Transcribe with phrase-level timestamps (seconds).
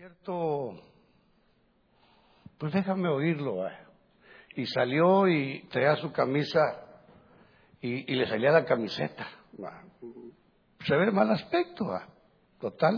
[0.00, 0.80] cierto,
[2.56, 3.68] pues déjame oírlo.
[3.68, 3.76] ¿eh?
[4.56, 6.58] Y salió y traía su camisa
[7.82, 9.28] y, le salía la camiseta.
[10.86, 11.84] Se ve mal aspecto,
[12.58, 12.94] total.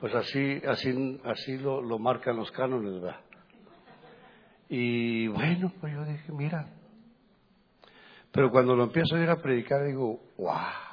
[0.00, 3.20] Pues así, así, así lo, lo marcan los cánones, ¿verdad?
[4.70, 6.70] Y bueno, pues yo dije, mira.
[8.32, 10.83] Pero cuando lo empiezo a ir a predicar, digo, wow.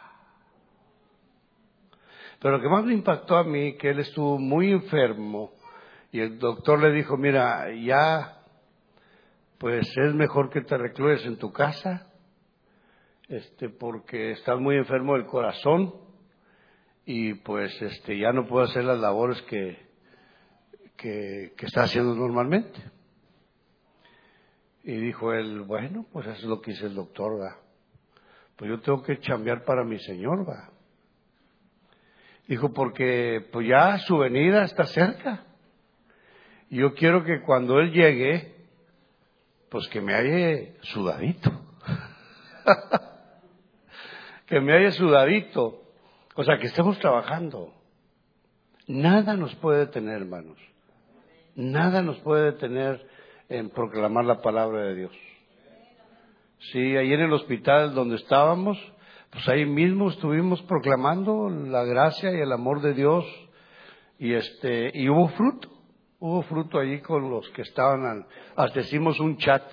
[2.42, 5.54] Pero lo que más me impactó a mí, que él estuvo muy enfermo
[6.12, 8.42] y el doctor le dijo, mira, ya,
[9.60, 12.12] pues es mejor que te recluyes en tu casa,
[13.30, 15.94] este, porque estás muy enfermo del corazón
[17.06, 19.78] y pues este, ya no puedo hacer las labores que,
[20.98, 22.80] que, que está haciendo normalmente.
[24.84, 27.56] Y dijo él, bueno, pues eso es lo que dice el doctor, va.
[28.56, 30.81] Pues yo tengo que chambear para mi señor, va.
[32.52, 35.46] Dijo, porque pues ya su venida está cerca.
[36.70, 38.54] Yo quiero que cuando él llegue,
[39.70, 41.50] pues que me halle sudadito.
[44.48, 45.82] que me halle sudadito.
[46.36, 47.74] O sea, que estemos trabajando.
[48.86, 50.58] Nada nos puede detener, hermanos.
[51.56, 53.08] Nada nos puede detener
[53.48, 55.14] en proclamar la palabra de Dios.
[56.74, 58.78] Sí, ahí en el hospital donde estábamos,
[59.32, 63.26] pues ahí mismo estuvimos proclamando la gracia y el amor de Dios
[64.20, 65.70] y este y hubo fruto,
[66.20, 69.64] hubo fruto allí con los que estaban, hasta hicimos un chat,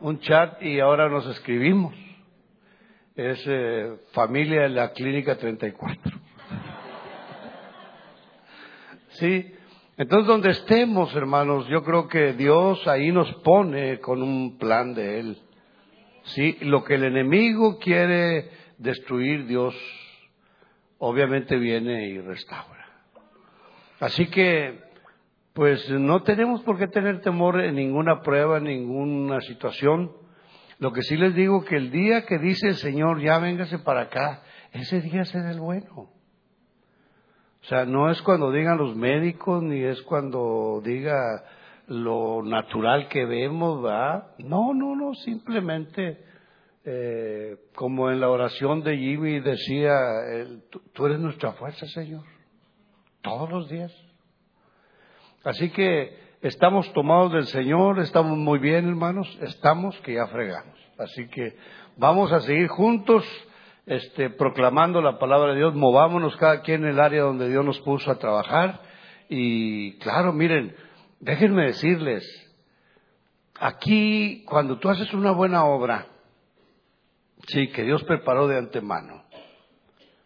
[0.00, 1.94] un chat y ahora nos escribimos.
[3.14, 6.12] Es eh, familia de la clínica 34.
[9.10, 9.54] Sí,
[9.96, 15.20] entonces, donde estemos, hermanos, yo creo que Dios ahí nos pone con un plan de
[15.20, 15.38] Él.
[16.26, 19.74] Sí, lo que el enemigo quiere destruir, Dios
[20.98, 22.86] obviamente viene y restaura.
[24.00, 24.80] Así que,
[25.52, 30.12] pues no tenemos por qué tener temor en ninguna prueba, en ninguna situación.
[30.78, 34.02] Lo que sí les digo que el día que dice el Señor, ya véngase para
[34.02, 34.42] acá,
[34.72, 36.10] ese día será el bueno.
[37.62, 41.44] O sea, no es cuando digan los médicos, ni es cuando diga
[41.88, 44.34] lo natural que vemos, ¿verdad?
[44.38, 46.24] No, no, no, simplemente
[46.84, 49.92] eh, como en la oración de Jimmy decía,
[50.92, 52.24] tú eres nuestra fuerza, Señor,
[53.22, 53.92] todos los días.
[55.44, 60.76] Así que estamos tomados del Señor, estamos muy bien, hermanos, estamos que ya fregamos.
[60.98, 61.56] Así que
[61.96, 63.24] vamos a seguir juntos
[63.86, 67.80] este, proclamando la palabra de Dios, movámonos cada quien en el área donde Dios nos
[67.80, 68.80] puso a trabajar.
[69.28, 70.74] Y claro, miren,
[71.20, 72.24] déjenme decirles,
[73.54, 76.06] aquí cuando tú haces una buena obra,
[77.48, 79.24] sí, que Dios preparó de antemano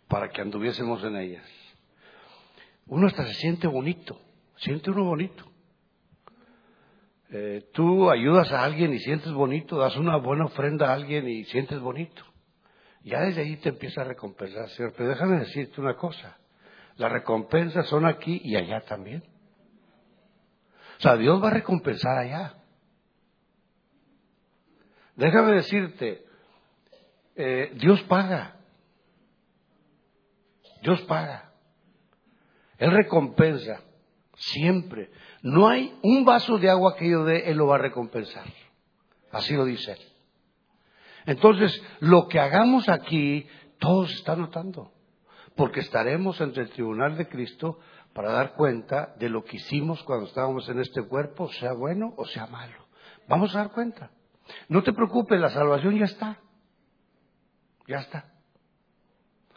[0.08, 1.46] para que anduviésemos en ellas,
[2.86, 4.20] uno hasta se siente bonito,
[4.56, 5.44] siente uno bonito.
[7.32, 11.44] Eh, tú ayudas a alguien y sientes bonito, das una buena ofrenda a alguien y
[11.44, 12.24] sientes bonito.
[13.02, 14.92] Ya desde ahí te empieza a recompensar, Señor.
[14.96, 16.38] Pero déjame decirte una cosa.
[16.96, 19.22] Las recompensas son aquí y allá también.
[21.00, 22.56] O sea, Dios va a recompensar allá.
[25.16, 26.26] Déjame decirte,
[27.36, 28.56] eh, Dios paga.
[30.82, 31.52] Dios paga.
[32.76, 33.80] Él recompensa.
[34.36, 35.10] Siempre.
[35.40, 38.44] No hay un vaso de agua que yo dé, Él lo va a recompensar.
[39.32, 39.98] Así lo dice Él.
[41.24, 43.46] Entonces, lo que hagamos aquí,
[43.78, 44.92] todos están notando,
[45.56, 47.78] porque estaremos ante el tribunal de Cristo
[48.12, 52.24] para dar cuenta de lo que hicimos cuando estábamos en este cuerpo, sea bueno o
[52.26, 52.86] sea malo.
[53.28, 54.10] Vamos a dar cuenta.
[54.68, 56.38] No te preocupes, la salvación ya está.
[57.86, 58.24] Ya está.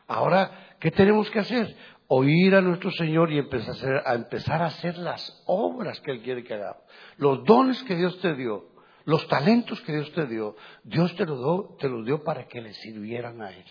[0.07, 1.75] Ahora, ¿qué tenemos que hacer?
[2.07, 6.11] Oír a nuestro Señor y empezar a, hacer, a empezar a hacer las obras que
[6.11, 6.83] Él quiere que hagamos.
[7.17, 8.65] Los dones que Dios te dio,
[9.05, 12.73] los talentos que Dios te dio, Dios te los, te los dio para que le
[12.73, 13.65] sirvieran a Él.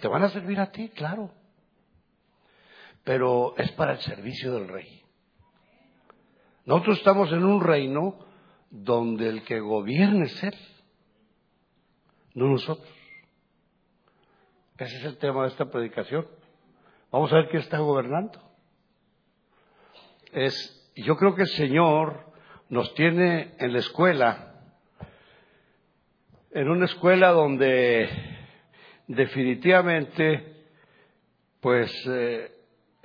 [0.00, 0.88] ¿Te van a servir a ti?
[0.90, 1.30] Claro.
[3.08, 5.02] Pero es para el servicio del rey.
[6.66, 8.18] Nosotros estamos en un reino
[8.68, 10.54] donde el que gobierne es Él,
[12.34, 12.86] no nosotros.
[14.76, 16.26] Ese es el tema de esta predicación.
[17.10, 18.42] Vamos a ver quién está gobernando.
[20.30, 22.26] Es, yo creo que el Señor
[22.68, 24.66] nos tiene en la escuela,
[26.50, 28.06] en una escuela donde
[29.06, 30.66] definitivamente,
[31.62, 32.56] pues, eh,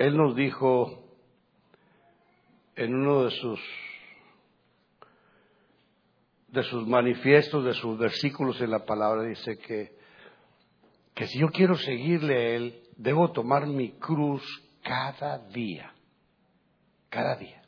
[0.03, 1.01] Él nos dijo
[2.75, 3.59] en uno de sus
[6.49, 9.95] de sus manifiestos, de sus versículos en la palabra, dice que,
[11.25, 14.43] si yo quiero seguirle a Él, debo tomar mi cruz
[14.83, 15.93] cada día.
[17.09, 17.61] cada día.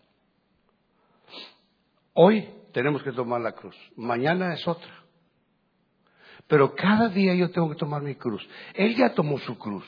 [2.14, 4.94] Hoy tenemos que tomar la cruz, mañana es otra.
[6.48, 8.46] Pero cada día yo tengo que tomar mi cruz.
[8.74, 9.86] Él ya tomó su cruz.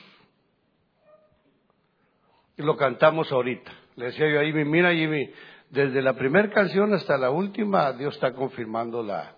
[2.58, 3.72] Y lo cantamos ahorita.
[3.96, 5.30] Le decía yo a Jimmy, mira Jimmy,
[5.70, 9.38] desde la primera canción hasta la última, Dios está confirmando la,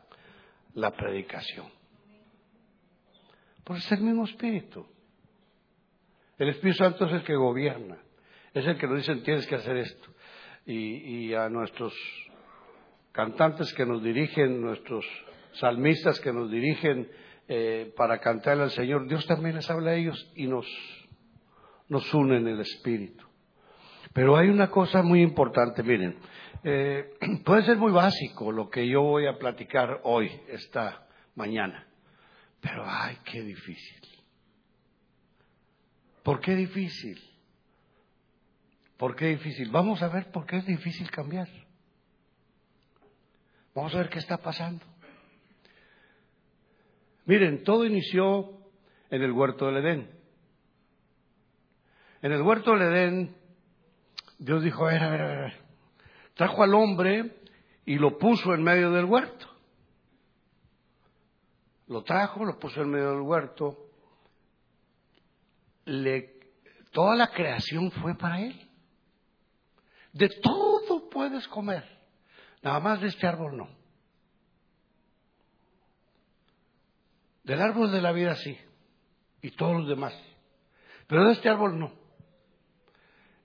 [0.73, 1.67] la predicación.
[3.63, 4.85] Por es el mismo Espíritu.
[6.37, 7.97] El Espíritu Santo es el que gobierna.
[8.53, 10.09] Es el que nos dice, tienes que hacer esto.
[10.65, 11.93] Y, a nuestros
[13.11, 15.05] cantantes que nos dirigen, nuestros
[15.53, 17.09] salmistas que nos dirigen
[17.47, 20.65] eh, para cantarle al Señor, Dios también les habla a ellos y nos,
[21.89, 23.25] nos une en el Espíritu.
[24.13, 26.17] Pero hay una cosa muy importante, miren,
[26.63, 27.11] eh,
[27.45, 31.87] puede ser muy básico lo que yo voy a platicar hoy, esta mañana,
[32.61, 34.01] pero ay, qué difícil.
[36.23, 37.19] ¿Por qué difícil?
[38.97, 39.69] ¿Por qué difícil?
[39.71, 41.47] Vamos a ver por qué es difícil cambiar.
[43.73, 44.85] Vamos a ver qué está pasando.
[47.25, 48.59] Miren, todo inició
[49.09, 50.18] en el huerto del Edén.
[52.21, 53.35] En el huerto del Edén,
[54.37, 54.87] Dios dijo,
[56.33, 57.41] trajo al hombre
[57.85, 59.47] y lo puso en medio del huerto.
[61.87, 63.77] Lo trajo, lo puso en medio del huerto.
[66.91, 68.69] Toda la creación fue para él.
[70.13, 71.83] De todo puedes comer,
[72.61, 73.69] nada más de este árbol no.
[77.43, 78.57] Del árbol de la vida sí,
[79.41, 80.13] y todos los demás.
[81.07, 81.98] Pero de este árbol no.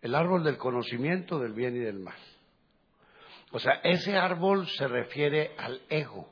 [0.04, 2.18] El árbol del conocimiento del bien y del mal.
[3.52, 6.28] O sea, ese árbol se refiere al ego,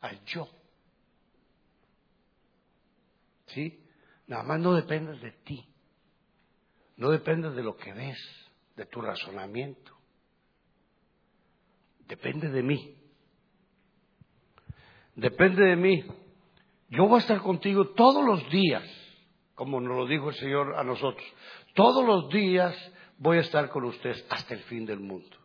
[0.00, 0.46] al yo.
[3.46, 3.84] ¿Sí?
[4.28, 5.66] Nada más no dependes de ti.
[6.96, 8.16] No dependes de lo que ves,
[8.76, 9.98] de tu razonamiento.
[12.06, 12.96] Depende de mí.
[15.16, 16.04] Depende de mí.
[16.88, 18.84] Yo voy a estar contigo todos los días,
[19.56, 21.26] como nos lo dijo el Señor a nosotros.
[21.74, 22.76] Todos los días
[23.18, 25.36] voy a estar con ustedes hasta el fin del mundo.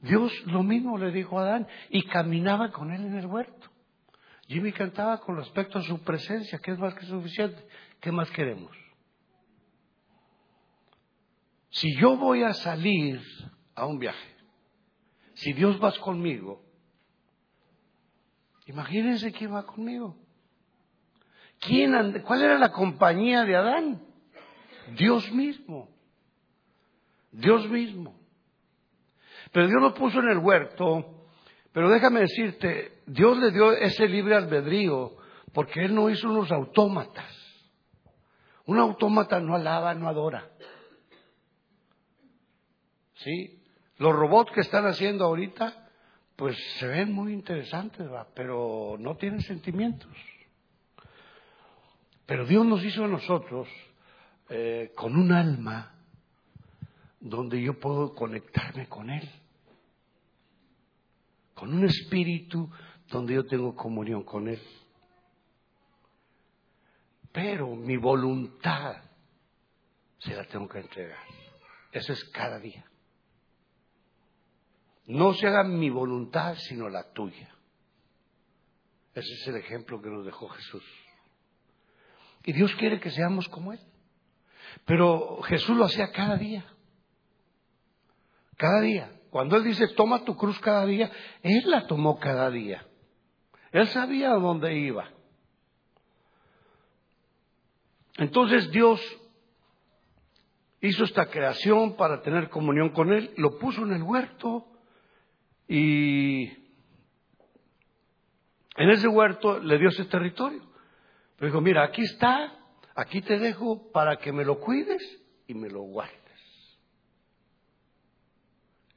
[0.00, 3.68] Dios lo mismo le dijo a Adán y caminaba con él en el huerto.
[4.46, 7.64] Jimmy cantaba con respecto a su presencia, que es más que suficiente.
[8.00, 8.76] ¿Qué más queremos?
[11.70, 13.22] Si yo voy a salir
[13.74, 14.34] a un viaje,
[15.34, 16.64] si Dios va conmigo,
[18.66, 20.16] imagínense quién va conmigo.
[21.60, 24.02] ¿Quién ¿Cuál era la compañía de Adán?
[24.96, 25.89] Dios mismo.
[27.30, 28.18] Dios mismo.
[29.52, 31.26] Pero Dios lo puso en el huerto.
[31.72, 35.16] Pero déjame decirte, Dios le dio ese libre albedrío
[35.52, 37.36] porque Él no hizo unos autómatas.
[38.66, 40.48] Un autómata no alaba, no adora.
[43.14, 43.62] ¿Sí?
[43.98, 45.88] Los robots que están haciendo ahorita,
[46.36, 50.10] pues se ven muy interesantes, pero no tienen sentimientos.
[52.26, 53.68] Pero Dios nos hizo a nosotros
[54.48, 55.99] eh, con un alma
[57.20, 59.28] donde yo puedo conectarme con Él.
[61.54, 62.70] Con un espíritu
[63.08, 64.60] donde yo tengo comunión con Él.
[67.32, 68.96] Pero mi voluntad
[70.18, 71.22] se la tengo que entregar.
[71.92, 72.84] Eso es cada día.
[75.06, 77.54] No se haga mi voluntad, sino la tuya.
[79.14, 80.84] Ese es el ejemplo que nos dejó Jesús.
[82.44, 83.80] Y Dios quiere que seamos como Él.
[84.84, 86.64] Pero Jesús lo hacía cada día.
[88.60, 89.10] Cada día.
[89.30, 91.10] Cuando Él dice, toma tu cruz cada día,
[91.42, 92.86] Él la tomó cada día.
[93.72, 95.08] Él sabía a dónde iba.
[98.18, 99.00] Entonces Dios
[100.82, 104.66] hizo esta creación para tener comunión con Él, lo puso en el huerto
[105.66, 106.48] y
[108.76, 110.60] en ese huerto le dio ese territorio.
[111.36, 112.58] Pero dijo, mira, aquí está,
[112.94, 115.02] aquí te dejo para que me lo cuides
[115.46, 116.19] y me lo guardes.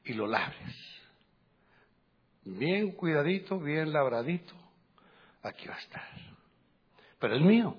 [0.03, 0.93] Y lo labres.
[2.45, 4.53] Bien cuidadito, bien labradito,
[5.41, 6.09] aquí va a estar.
[7.19, 7.77] Pero es mío.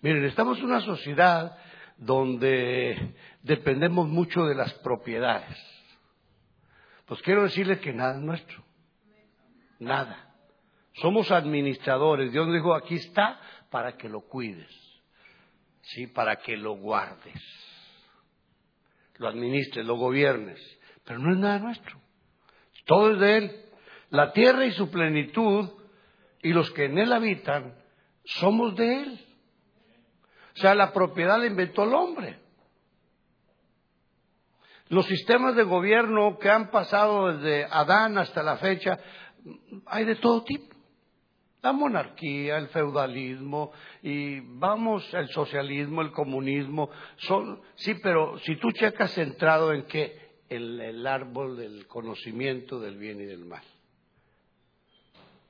[0.00, 1.56] Miren, estamos en una sociedad
[1.96, 5.56] donde dependemos mucho de las propiedades.
[7.06, 8.62] Pues quiero decirles que nada es nuestro.
[9.78, 10.34] Nada.
[10.94, 12.32] Somos administradores.
[12.32, 14.70] Dios dijo, aquí está para que lo cuides,
[15.82, 16.06] ¿sí?
[16.08, 17.40] Para que lo guardes,
[19.18, 20.58] lo administres, lo gobiernes.
[21.04, 22.00] Pero no es nada nuestro.
[22.86, 23.64] Todo es de Él.
[24.10, 25.68] La tierra y su plenitud
[26.42, 27.74] y los que en Él habitan
[28.24, 29.26] somos de Él.
[30.56, 32.38] O sea, la propiedad la inventó el hombre.
[34.88, 38.98] Los sistemas de gobierno que han pasado desde Adán hasta la fecha,
[39.86, 40.74] hay de todo tipo.
[41.62, 43.72] La monarquía, el feudalismo,
[44.02, 50.28] y vamos, el socialismo, el comunismo, son, sí, pero si tú checas centrado en qué,
[50.48, 53.62] en el árbol del conocimiento del bien y del mal.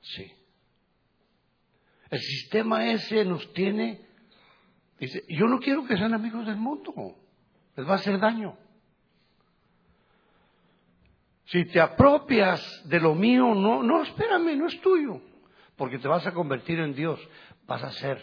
[0.01, 0.31] Sí.
[2.09, 4.01] El sistema ese nos tiene,
[4.99, 7.15] dice, yo no quiero que sean amigos del mundo,
[7.75, 8.57] les va a hacer daño.
[11.45, 15.21] Si te apropias de lo mío, no, no, espérame, no es tuyo,
[15.79, 17.25] porque te vas a convertir en Dios,
[17.65, 18.21] vas a ser,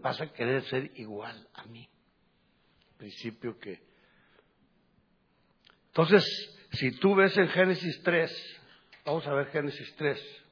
[0.00, 1.86] vas a querer ser igual a mí.
[2.96, 3.82] Principio que.
[5.88, 6.24] Entonces,
[6.72, 8.60] si tú ves en Génesis 3,
[9.04, 10.44] vamos a ver Génesis 3.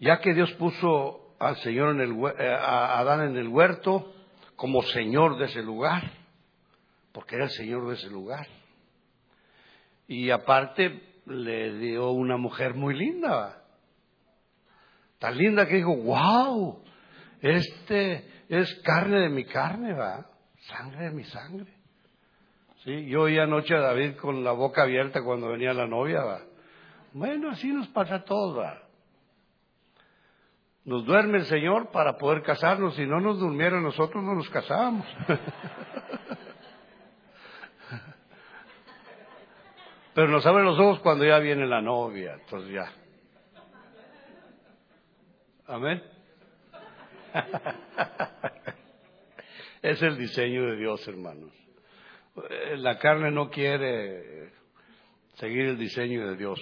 [0.00, 4.10] Ya que Dios puso al Señor en el, eh, a Adán en el huerto
[4.56, 6.12] como Señor de ese lugar,
[7.12, 8.46] porque era el Señor de ese lugar.
[10.08, 13.62] Y aparte le dio una mujer muy linda,
[15.18, 16.82] tan linda que dijo, wow,
[17.40, 20.26] este es carne de mi carne, va,
[20.68, 21.72] sangre de mi sangre.
[22.84, 26.40] Sí, yo oí anoche a David con la boca abierta cuando venía la novia, va.
[27.12, 28.82] Bueno, así nos pasa a todos, va.
[30.84, 32.96] Nos duerme el Señor para poder casarnos.
[32.96, 35.06] Si no nos durmiera nosotros, no nos casábamos.
[40.14, 42.34] Pero nos abre los ojos cuando ya viene la novia.
[42.34, 42.92] Entonces ya.
[45.66, 46.02] Amén.
[49.82, 51.50] es el diseño de Dios, hermanos.
[52.76, 54.52] La carne no quiere
[55.34, 56.60] seguir el diseño de Dios.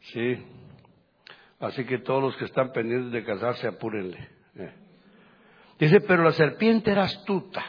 [0.00, 0.44] Sí.
[1.58, 4.28] Así que todos los que están pendientes de casarse, apúrenle.
[4.56, 4.72] Eh.
[5.78, 7.64] Dice, pero la serpiente era astuta.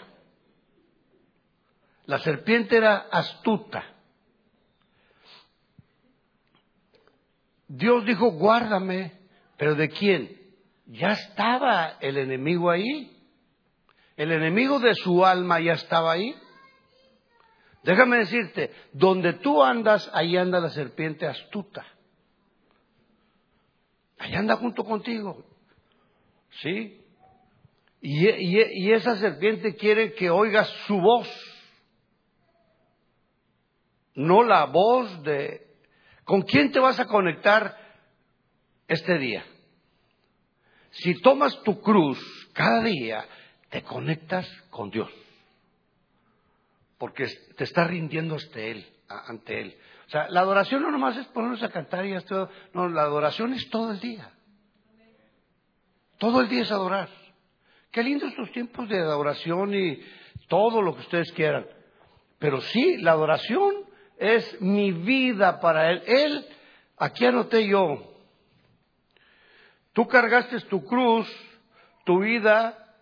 [2.06, 3.97] La serpiente era astuta.
[7.68, 9.14] Dios dijo, guárdame,
[9.58, 10.38] pero ¿de quién?
[10.86, 13.14] Ya estaba el enemigo ahí.
[14.16, 16.36] El enemigo de su alma ya estaba ahí.
[17.84, 21.86] Déjame decirte, donde tú andas, ahí anda la serpiente astuta.
[24.18, 25.46] Allá anda junto contigo.
[26.62, 27.02] ¿Sí?
[28.02, 31.30] Y, esa serpiente quiere que oigas su voz.
[34.16, 35.67] No la voz de...
[36.28, 37.74] ¿Con quién te vas a conectar
[38.86, 39.46] este día?
[40.90, 42.20] Si tomas tu cruz
[42.52, 43.26] cada día,
[43.70, 45.10] te conectas con Dios.
[46.98, 49.78] Porque te está rindiendo ante Él, ante Él.
[50.08, 53.54] O sea, la adoración no nomás es ponernos a cantar y esto, no, la adoración
[53.54, 54.30] es todo el día.
[56.18, 57.08] Todo el día es adorar.
[57.90, 60.02] Qué lindos estos tiempos de adoración y
[60.50, 61.66] todo lo que ustedes quieran.
[62.38, 63.87] Pero sí, la adoración
[64.18, 66.04] es mi vida para Él.
[66.06, 66.46] Él,
[66.98, 68.14] aquí anoté yo,
[69.94, 71.28] tú cargaste tu cruz,
[72.06, 72.96] tu vida,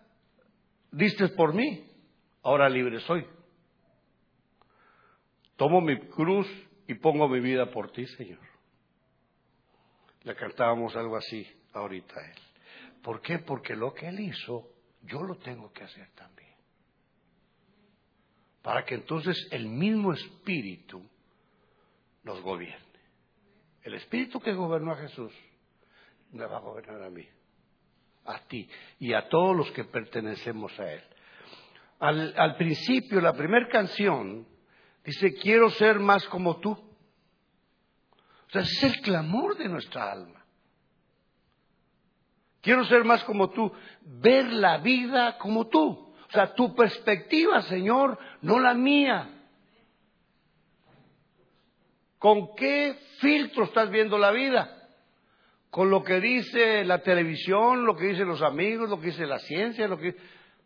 [0.90, 1.84] diste por mí,
[2.42, 3.26] ahora libre soy.
[5.56, 6.46] Tomo mi cruz
[6.86, 8.40] y pongo mi vida por ti, Señor.
[10.22, 12.38] Le cantábamos algo así ahorita a Él.
[13.02, 13.38] ¿Por qué?
[13.38, 14.68] Porque lo que Él hizo,
[15.02, 16.45] yo lo tengo que hacer también.
[18.66, 21.00] Para que entonces el mismo Espíritu
[22.24, 22.82] nos gobierne.
[23.84, 25.32] El Espíritu que gobernó a Jesús
[26.32, 27.24] me va a gobernar a mí,
[28.24, 28.68] a ti
[28.98, 31.02] y a todos los que pertenecemos a Él.
[32.00, 34.44] Al, principio, la primera canción
[35.04, 36.72] Dice, quiero ser más como tú.
[36.72, 40.44] O sea, ese es el clamor de nuestra alma.
[42.62, 46.05] Quiero ser más como tú, ver la vida como tú.
[46.36, 49.30] Sea, tu perspectiva, Señor, no la mía.
[52.18, 54.70] ¿Con qué filtro estás viendo la vida?
[55.70, 59.38] ¿Con lo que dice la televisión, lo que dicen los amigos, lo que dice la
[59.38, 59.88] ciencia?
[59.88, 60.14] Lo que...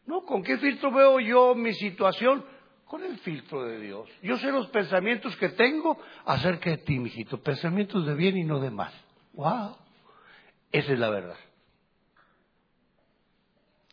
[0.07, 2.45] No, ¿con qué filtro veo yo mi situación?
[2.91, 4.09] con el filtro de Dios.
[4.21, 7.41] Yo sé los pensamientos que tengo acerca de ti, mijito.
[7.41, 8.93] Pensamientos de bien y no de mal.
[9.35, 9.77] ¡Wow!
[10.73, 11.37] Esa es la verdad.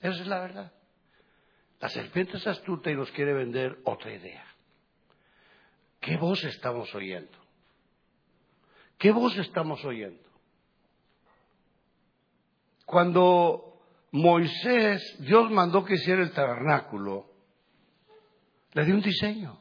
[0.01, 0.72] Esa es la verdad.
[1.79, 4.46] La serpiente es astuta y nos quiere vender otra idea.
[6.00, 7.38] ¿Qué voz estamos oyendo?
[8.98, 10.27] ¿Qué voz estamos oyendo?
[12.86, 13.79] Cuando
[14.12, 17.29] Moisés, Dios mandó que hiciera el tabernáculo,
[18.74, 19.60] le dio un diseño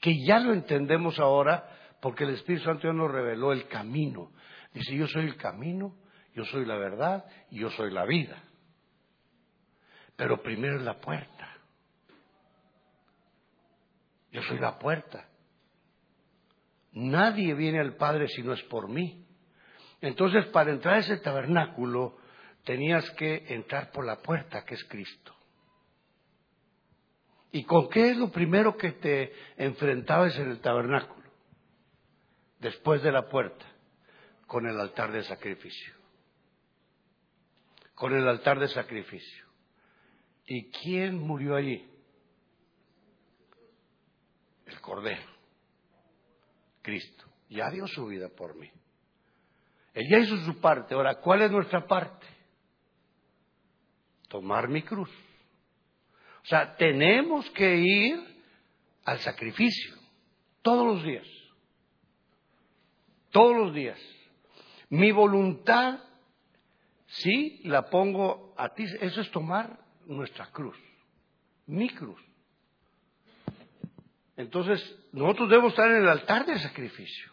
[0.00, 1.68] que ya lo entendemos ahora
[2.00, 4.32] porque el Espíritu Santo ya nos reveló el camino.
[4.72, 5.96] Dice, yo soy el camino,
[6.34, 8.42] yo soy la verdad y yo soy la vida.
[10.20, 11.56] Pero primero es la puerta.
[14.30, 15.26] Yo soy la puerta.
[16.92, 19.26] Nadie viene al Padre si no es por mí.
[20.02, 22.18] Entonces, para entrar a ese tabernáculo,
[22.64, 25.34] tenías que entrar por la puerta, que es Cristo.
[27.50, 31.30] ¿Y con qué es lo primero que te enfrentabas en el tabernáculo?
[32.58, 33.64] Después de la puerta,
[34.46, 35.94] con el altar de sacrificio.
[37.94, 39.49] Con el altar de sacrificio.
[40.46, 41.88] ¿Y quién murió allí?
[44.66, 45.30] El Cordero.
[46.82, 47.24] Cristo.
[47.48, 48.70] Ya dio su vida por mí.
[49.94, 50.94] Él ya hizo su parte.
[50.94, 52.26] Ahora, ¿cuál es nuestra parte?
[54.28, 55.10] Tomar mi cruz.
[56.42, 58.44] O sea, tenemos que ir
[59.04, 59.96] al sacrificio
[60.62, 61.26] todos los días.
[63.30, 63.98] Todos los días.
[64.88, 66.00] Mi voluntad,
[67.06, 68.84] sí, la pongo a ti.
[69.00, 70.76] Eso es tomar nuestra cruz.
[71.66, 72.20] Mi cruz.
[74.36, 77.30] Entonces, nosotros debemos estar en el altar de sacrificio.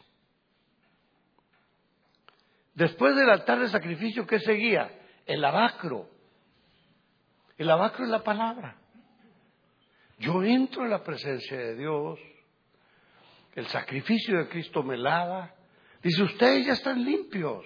[2.73, 4.91] Después del altar de sacrificio, ¿qué seguía?
[5.25, 6.09] El lavacro.
[7.57, 8.77] El lavacro es la palabra.
[10.19, 12.19] Yo entro en la presencia de Dios,
[13.55, 15.55] el sacrificio de Cristo me lava.
[16.03, 17.65] Dice, ustedes ya están limpios.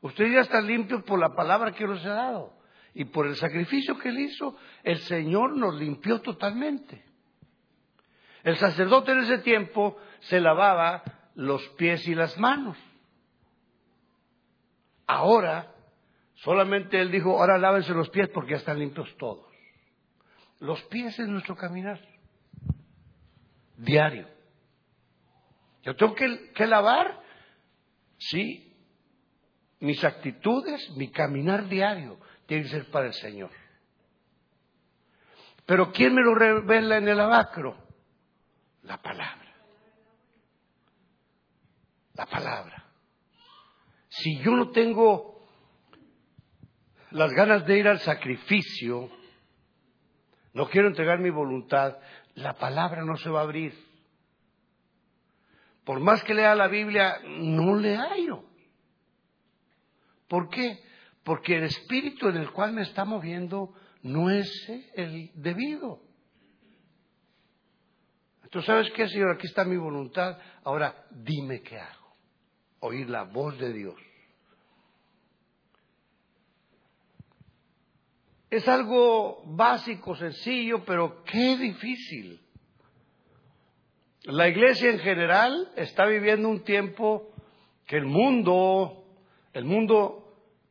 [0.00, 2.57] Ustedes ya están limpios por la palabra que les he dado.
[2.94, 7.04] Y por el sacrificio que él hizo, el Señor nos limpió totalmente.
[8.42, 11.02] El sacerdote en ese tiempo se lavaba
[11.34, 12.76] los pies y las manos.
[15.06, 15.72] Ahora,
[16.34, 19.46] solamente él dijo, ahora lávense los pies porque ya están limpios todos.
[20.60, 22.00] Los pies es nuestro caminar
[23.76, 24.28] diario.
[25.82, 27.20] Yo tengo que, lavar,
[28.18, 28.76] sí,
[29.80, 33.50] mis actitudes, mi caminar diario tiene que ser para el Señor.
[35.66, 37.76] Pero ¿quién me lo revela en el abacro?
[38.84, 39.54] La palabra.
[42.14, 42.86] La palabra.
[44.08, 45.46] Si yo no tengo
[47.10, 49.10] las ganas de ir al sacrificio,
[50.54, 51.98] no quiero entregar mi voluntad,
[52.34, 53.74] la palabra no se va a abrir.
[55.84, 58.42] Por más que lea la Biblia, no le hallo.
[60.28, 60.87] ¿Por qué?
[61.28, 64.48] Porque el espíritu en el cual me está moviendo no es
[64.94, 66.00] el debido.
[68.44, 69.32] Entonces, ¿sabes qué, Señor?
[69.32, 70.38] Aquí está mi voluntad.
[70.64, 72.16] Ahora, dime qué hago.
[72.80, 73.96] Oír la voz de Dios.
[78.48, 82.40] Es algo básico, sencillo, pero qué difícil.
[84.22, 87.34] La iglesia en general está viviendo un tiempo
[87.84, 89.04] que el mundo,
[89.52, 90.27] el mundo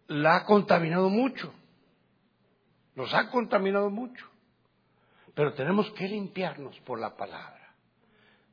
[0.08, 1.54] la ha contaminado mucho.
[2.96, 4.26] Nos ha contaminado mucho.
[5.34, 7.76] Pero tenemos que limpiarnos por la palabra.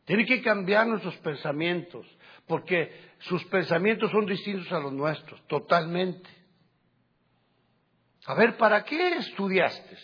[0.04, 2.06] Tiene que cambiar nuestros pensamientos,
[2.46, 6.28] porque sus pensamientos son distintos a los nuestros, totalmente.
[8.26, 9.96] A ver, ¿para qué estudiaste?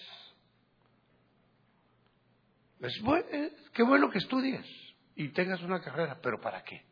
[2.80, 3.02] Es
[3.74, 4.66] qué bueno que estudies
[5.14, 6.82] y tengas una carrera, pero ¿para qué?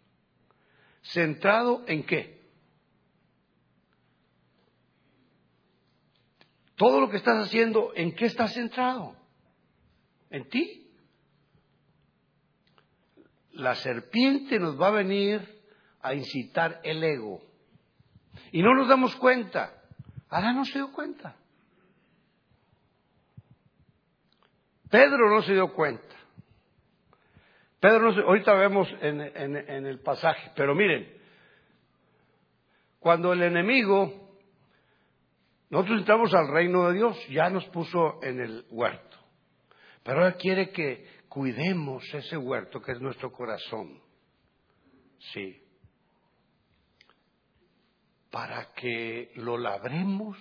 [1.00, 2.37] ¿Centrado en qué?
[6.78, 9.16] Todo lo que estás haciendo, ¿en qué estás centrado?
[10.30, 10.88] ¿En ti?
[13.50, 15.60] La serpiente nos va a venir
[16.00, 17.42] a incitar el ego.
[18.52, 19.74] Y no nos damos cuenta.
[20.28, 21.34] Adán no se dio cuenta.
[24.88, 26.14] Pedro no se dio cuenta.
[27.80, 31.12] Pedro no se, ahorita vemos en el pasaje, pero miren,
[33.00, 34.27] cuando el enemigo,
[35.70, 39.18] nosotros entramos al reino de Dios, ya nos puso en el huerto,
[40.02, 44.00] pero ahora quiere que cuidemos ese huerto que es nuestro corazón.
[45.32, 45.68] Sí
[48.30, 50.36] para que lo labremos,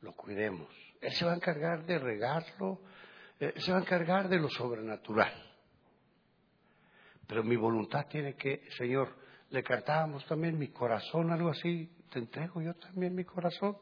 [0.00, 0.68] lo cuidemos.
[1.00, 2.80] Él se va a encargar de regarlo,
[3.38, 5.32] Él se va a encargar de lo sobrenatural.
[7.26, 9.16] Pero mi voluntad tiene que, Señor,
[9.50, 13.76] le cantábamos también mi corazón, algo así, te entrego yo también mi corazón.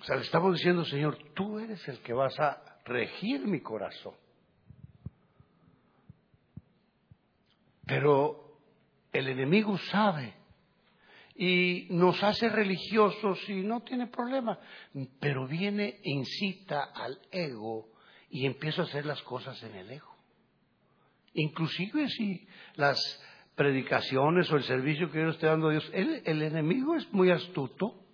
[0.00, 4.14] O sea, le estamos diciendo, Señor, tú eres el que vas a regir mi corazón.
[7.86, 8.58] Pero
[9.12, 10.34] el enemigo sabe
[11.34, 14.58] y nos hace religiosos y no tiene problema,
[15.20, 17.88] pero viene incita al ego
[18.28, 20.14] y empieza a hacer las cosas en el ego.
[21.34, 22.98] Inclusive si las
[23.58, 27.32] predicaciones o el servicio que yo esté dando a Dios, el, el enemigo es muy
[27.32, 28.06] astuto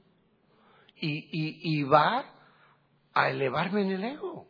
[0.97, 1.29] y,
[1.63, 2.35] y va
[3.13, 4.49] a elevarme en el ego.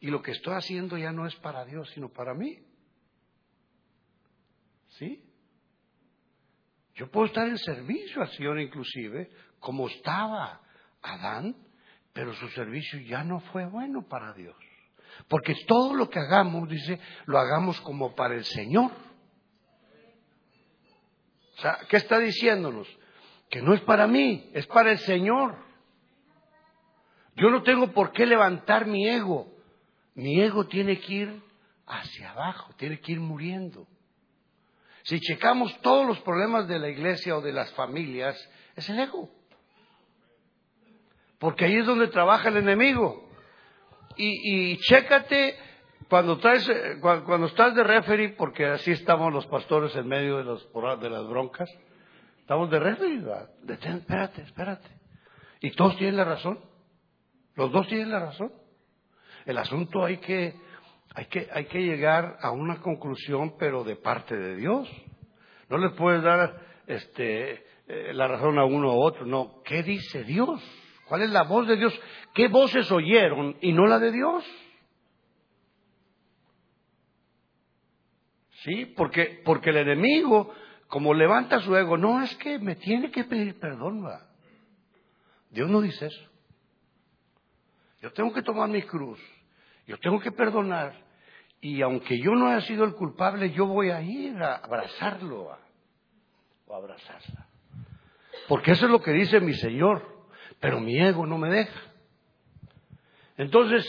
[0.00, 2.58] Y lo que estoy haciendo ya no es para Dios, sino para mí.
[4.98, 5.24] ¿Sí?
[6.96, 10.60] Yo puedo estar en servicio al Señor inclusive, como estaba
[11.00, 11.56] Adán,
[12.12, 14.56] pero su servicio ya no fue bueno para Dios.
[15.28, 18.90] Porque todo lo que hagamos, dice, lo hagamos como para el Señor.
[21.56, 22.88] O sea, ¿qué está diciéndonos?
[23.48, 25.56] Que no es para mí, es para el Señor.
[27.36, 29.52] Yo no tengo por qué levantar mi ego.
[30.14, 31.42] Mi ego tiene que ir
[31.86, 33.86] hacia abajo, tiene que ir muriendo.
[35.02, 38.36] Si checamos todos los problemas de la iglesia o de las familias,
[38.76, 39.30] es el ego.
[41.38, 43.29] Porque ahí es donde trabaja el enemigo.
[44.22, 45.56] Y, y chécate
[46.10, 50.44] cuando, traes, eh, cuando, estás de referee, porque así estamos los pastores en medio de,
[50.44, 50.68] los,
[51.00, 51.70] de las broncas,
[52.40, 53.22] estamos de referee,
[53.62, 54.88] Detén, espérate, espérate.
[55.60, 56.58] Y todos tienen la razón.
[57.54, 58.52] Los dos tienen la razón.
[59.46, 60.54] El asunto hay que,
[61.14, 64.86] hay que, hay que llegar a una conclusión, pero de parte de Dios.
[65.70, 69.24] No le puedes dar este, eh, la razón a uno u otro.
[69.24, 70.60] No, ¿qué dice Dios?
[71.10, 71.92] ¿Cuál es la voz de Dios?
[72.34, 74.44] ¿Qué voces oyeron y no la de Dios?
[78.62, 80.54] Sí, porque, porque el enemigo,
[80.86, 84.06] como levanta su ego, no es que me tiene que pedir perdón.
[84.06, 84.24] ¿va?
[85.50, 86.30] Dios no dice eso.
[88.00, 89.18] Yo tengo que tomar mi cruz,
[89.88, 90.94] yo tengo que perdonar,
[91.60, 95.58] y aunque yo no haya sido el culpable, yo voy a ir a abrazarlo
[96.66, 97.48] o a abrazarla.
[98.46, 100.19] Porque eso es lo que dice mi Señor,
[100.58, 101.80] pero mi ego no me deja.
[103.36, 103.84] Entonces,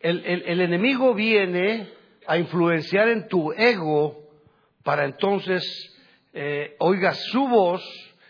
[0.00, 1.88] el, el enemigo viene
[2.26, 4.22] a influenciar en tu ego
[4.82, 5.62] para entonces
[6.32, 7.82] eh, oigas su voz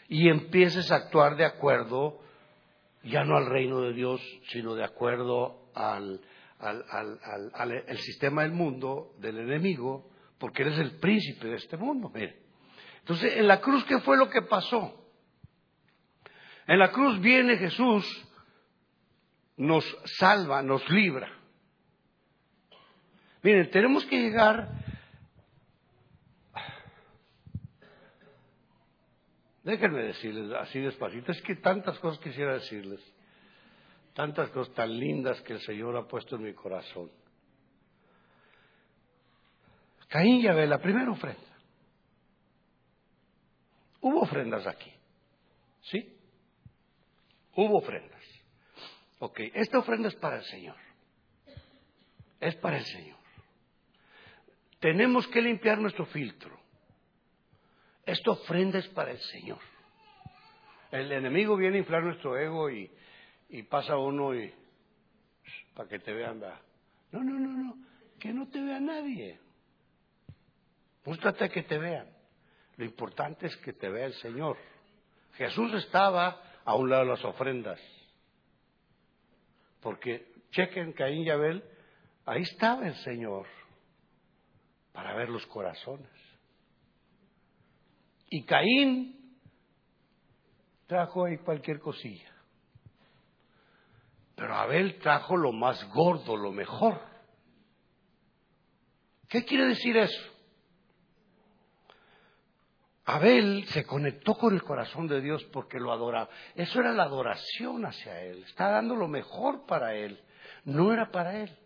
[0.08, 2.20] y empieces a actuar de acuerdo,
[3.04, 6.20] ya no al reino de Dios, sino de acuerdo al,
[6.58, 6.84] al,
[7.54, 12.10] al, el sistema del mundo, del enemigo, porque eres el príncipe de este mundo.
[12.12, 12.36] Mire.
[12.98, 15.01] Entonces, en la cruz, ¿qué fue lo que pasó?
[16.66, 18.04] En la cruz viene Jesús,
[19.56, 19.84] nos
[20.18, 21.30] salva, nos libra.
[23.42, 24.68] Miren, tenemos que llegar...
[29.64, 33.00] Déjenme decirles así despacito, es que tantas cosas quisiera decirles,
[34.12, 37.12] tantas cosas tan lindas que el Señor ha puesto en mi corazón.
[40.08, 41.40] Caín y Abel, la primera ofrenda.
[44.00, 44.92] Hubo ofrendas aquí,
[45.82, 46.12] ¿sí?
[47.54, 48.22] Hubo ofrendas.
[49.18, 50.76] Ok, esta ofrenda es para el Señor.
[52.40, 53.18] Es para el Señor.
[54.80, 56.58] Tenemos que limpiar nuestro filtro.
[58.04, 59.60] Esta ofrenda es para el Señor.
[60.90, 62.90] El enemigo viene a inflar nuestro ego y,
[63.70, 64.52] pasa uno y
[65.74, 66.40] para que te vean.
[67.12, 67.76] No, no, no, no,
[68.18, 69.38] que no te vea nadie.
[71.04, 72.08] Búscate que te vean.
[72.76, 74.56] Lo importante es que te vea el Señor.
[75.34, 77.80] Jesús estaba a un lado las ofrendas.
[79.80, 81.64] Porque chequen Caín y Abel,
[82.24, 83.46] ahí estaba el Señor
[84.92, 86.10] para ver los corazones.
[88.30, 89.38] Y Caín
[90.86, 92.30] trajo ahí cualquier cosilla.
[94.34, 97.00] Pero Abel trajo lo más gordo, lo mejor.
[99.28, 100.31] ¿Qué quiere decir eso?
[103.04, 106.28] Abel se conectó con el corazón de Dios porque lo adoraba.
[106.54, 108.44] Eso era la adoración hacia él.
[108.44, 110.20] Estaba dando lo mejor para él.
[110.64, 111.56] No era para él.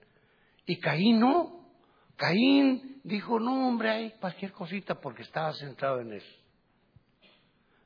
[0.64, 1.68] Y Caín no.
[2.16, 6.36] Caín dijo, no hombre, hay cualquier cosita porque estaba centrado en eso.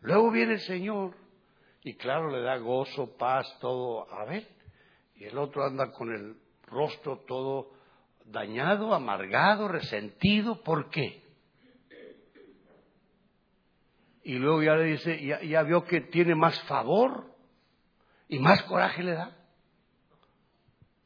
[0.00, 1.16] Luego viene el Señor
[1.82, 4.46] y claro, le da gozo, paz, todo a Abel.
[5.16, 7.72] Y el otro anda con el rostro todo
[8.26, 10.62] dañado, amargado, resentido.
[10.62, 11.29] ¿Por qué?
[14.30, 17.34] Y luego ya le dice, ya, ya vio que tiene más favor
[18.28, 19.36] y más coraje le da.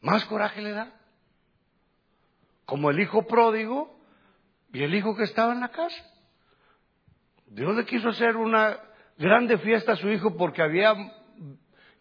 [0.02, 0.92] Más coraje le da
[2.66, 3.98] como el hijo pródigo
[4.74, 6.04] y el hijo que estaba en la casa.
[7.46, 8.78] Dios le quiso hacer una
[9.16, 10.94] grande fiesta a su hijo porque había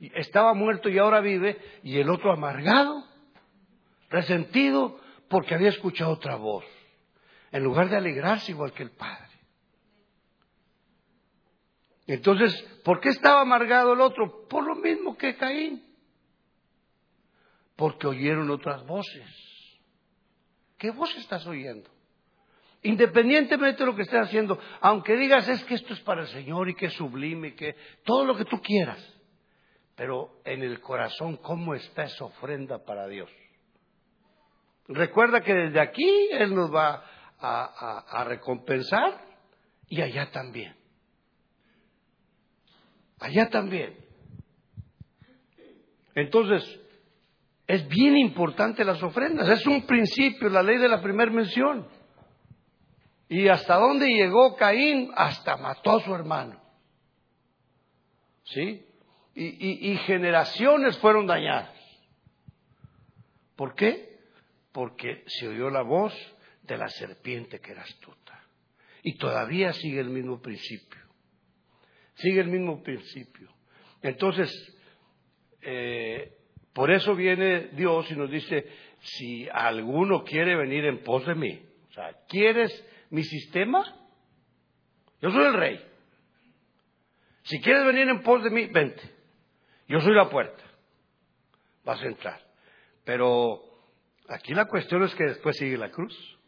[0.01, 3.01] estaba muerto y ahora vive y el otro amargado,
[4.09, 6.65] resentido porque había escuchado otra voz,
[7.53, 9.22] en lugar de alegrarse igual que el padre.
[12.07, 14.47] Entonces, ¿por qué estaba amargado el otro?
[14.49, 15.83] Por lo mismo que Caín.
[17.75, 19.27] Porque oyeron otras voces.
[20.77, 21.89] ¿Qué voz estás oyendo?
[22.81, 26.69] Independientemente de lo que estés haciendo, aunque digas es que esto es para el Señor
[26.69, 29.01] y que es sublime que todo lo que tú quieras,
[29.95, 33.31] pero en el corazón, ¿cómo está esa ofrenda para Dios?
[34.89, 37.05] Recuerda que desde aquí Él nos va
[37.39, 39.21] a recompensar
[39.87, 40.82] y allá también.
[43.23, 43.95] Allá también.
[46.13, 46.61] Entonces,
[47.65, 49.47] es bien importante las ofrendas.
[49.47, 51.87] Es un principio, la ley de la primera mención.
[53.29, 55.09] ¿Y hasta dónde llegó Caín?
[55.15, 56.61] Hasta mató a su hermano.
[58.43, 58.85] ¿Sí?
[59.33, 61.71] Y, y generaciones fueron dañadas.
[63.55, 64.19] ¿Por qué?
[64.73, 66.13] Porque se oyó la voz
[66.63, 68.43] de la serpiente que era astuta.
[69.01, 71.02] Y todavía sigue el mismo principio.
[72.15, 73.49] Sigue el mismo principio.
[74.01, 74.49] Entonces,
[75.61, 76.37] eh,
[76.73, 78.67] por eso viene Dios y nos dice,
[78.99, 83.83] si alguno quiere venir en pos de mí, o sea, ¿quieres mi sistema?
[85.21, 85.79] Yo soy el rey.
[87.43, 89.01] Si quieres venir en pos de mí, vente.
[89.87, 90.63] Yo soy la puerta.
[91.83, 92.41] Vas a entrar.
[93.03, 93.61] Pero
[94.29, 96.39] aquí la cuestión es que después sigue la cruz.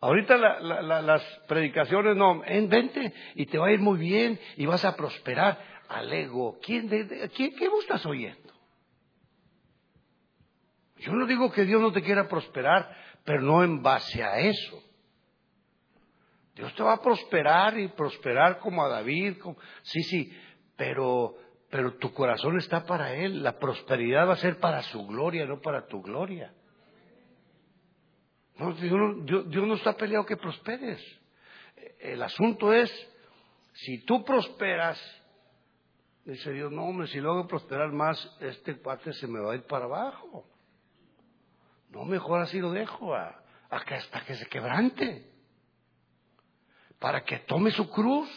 [0.00, 4.94] Ahorita las predicaciones no, vente y te va a ir muy bien y vas a
[4.94, 5.58] prosperar
[5.88, 6.58] al ego.
[6.62, 8.52] ¿Quién, de, ¿quién, ¿Qué vos estás oyendo?
[10.98, 14.82] Yo no digo que Dios no te quiera prosperar, pero no en base a eso.
[16.54, 19.36] Dios te va a prosperar y prosperar como a David.
[19.82, 20.32] Sí, sí,
[20.76, 21.36] pero,
[21.70, 23.42] pero tu corazón está para Él.
[23.42, 26.52] La prosperidad va a ser para su gloria, no para tu gloria.
[28.58, 31.00] No, Dios, no, está peleado que prosperes.
[32.00, 32.90] El asunto es,
[33.72, 35.00] si tú prosperas
[36.28, 39.62] Dice Dios, no, hombre, si luego prosperar más, este cuate se me va a ir
[39.62, 40.46] para abajo.
[41.88, 43.42] No, mejor así lo dejo, a,
[43.86, 45.26] que hasta que se quebrante.
[46.98, 48.28] Para que tome su cruz.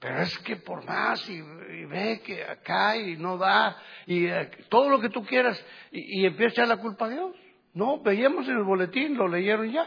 [0.00, 1.40] Pero es que por más, y,
[1.84, 6.26] ve que acá y no da, y eh, todo lo que tú quieras, y, y
[6.26, 7.36] empieza a echar la culpa a Dios.
[7.74, 9.86] No, veíamos en el boletín, lo leyeron ya.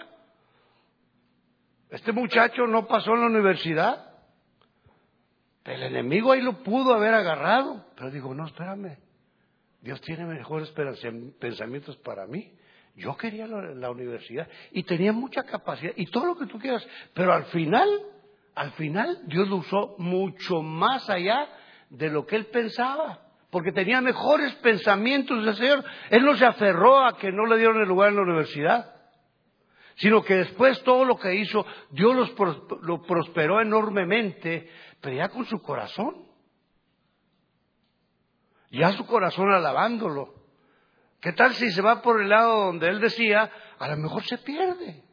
[1.89, 4.13] Este muchacho no pasó en la universidad.
[5.63, 8.97] El enemigo ahí lo pudo haber agarrado, pero digo, no, espérame,
[9.81, 10.73] Dios tiene mejores
[11.39, 12.53] pensamientos para mí.
[12.95, 17.33] Yo quería la, universidad y tenía mucha capacidad y todo lo que tú quieras, pero
[17.33, 17.89] al final,
[18.53, 21.49] al final Dios lo usó mucho más allá
[21.89, 23.22] de lo que él pensaba,
[23.53, 25.85] porque tenía mejores pensamientos del Señor.
[26.09, 28.95] Él no se aferró a que no le dieron el lugar en la universidad,
[29.95, 32.35] sino que después todo lo que hizo, Dios
[32.81, 34.69] lo prosperó enormemente
[35.03, 36.25] pero ya con su corazón.
[38.71, 40.33] Ya su corazón alabándolo.
[41.19, 44.37] ¿Qué tal si se va por el lado donde él decía, a lo mejor se
[44.37, 45.03] pierde?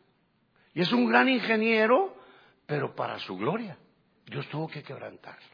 [0.75, 2.17] Y es un gran ingeniero,
[2.67, 3.77] pero para su gloria.
[4.27, 5.50] Dios tuvo que quebrantarlo.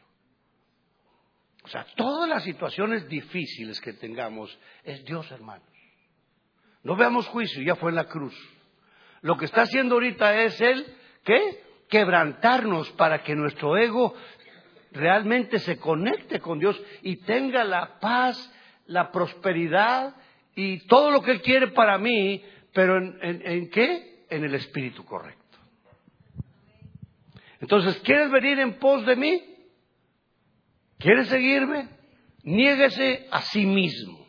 [1.67, 5.67] O sea, todas las situaciones difíciles que tengamos es Dios, hermanos.
[6.81, 8.33] No veamos juicio, ya fue en la cruz.
[9.21, 10.85] Lo que está haciendo ahorita es Él,
[11.25, 11.61] ¿qué?
[11.89, 14.13] quebrantarnos para que nuestro ego
[14.93, 18.49] realmente se conecte con Dios y tenga la paz,
[18.85, 20.15] la prosperidad
[20.55, 24.25] y todo lo que Él quiere para mí, pero ¿en, qué?
[24.29, 25.57] En el espíritu correcto.
[27.59, 29.56] Entonces, ¿quieres venir en pos de mí?
[30.97, 31.89] ¿Quieres seguirme?
[32.43, 34.25] Niéguese a sí mismo.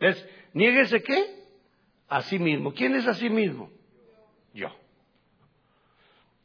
[0.00, 0.28] ¿Es?
[0.52, 1.44] ¿Niéguese qué?
[2.08, 2.72] A sí mismo.
[2.72, 3.70] ¿Quién es a sí mismo?
[4.52, 4.68] Yo.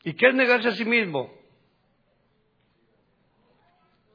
[0.04, 1.32] ¿Y qué es negarse a sí mismo?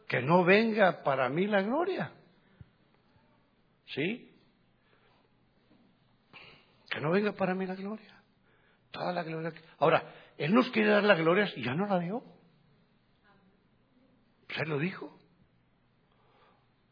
[0.09, 2.13] Que no venga para mí la gloria.
[3.87, 4.31] ¿Sí?
[6.89, 8.23] Que no venga para mí la gloria.
[8.91, 9.53] Toda la gloria.
[9.79, 12.23] Ahora, Él nos quiere dar la gloria y ya no la dio.
[14.55, 15.07] Se lo dijo.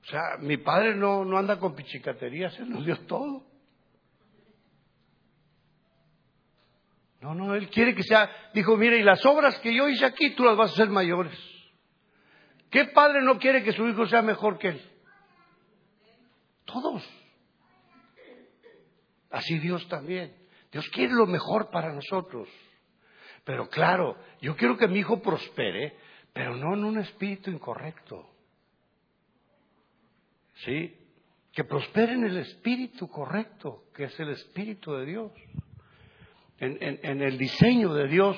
[0.02, 3.44] O sea, mi padre no, no anda con pichicaterías, Él nos dio todo.
[7.20, 10.34] No, no, Él quiere que sea, dijo, mire, y las obras que yo hice aquí,
[10.34, 11.38] tú las vas a hacer mayores.
[12.68, 14.82] ¿Qué padre no quiere que su hijo sea mejor que él?
[16.64, 17.06] Todos.
[19.30, 20.34] Así Dios también.
[20.72, 22.48] Dios quiere lo mejor para nosotros.
[23.44, 25.96] Pero claro, yo quiero que mi hijo prospere,
[26.32, 28.28] pero no en un espíritu incorrecto.
[30.64, 30.96] ¿Sí?
[31.52, 35.32] Que prospere en el espíritu correcto, que es el espíritu de Dios
[36.62, 38.36] en, el diseño de Dios.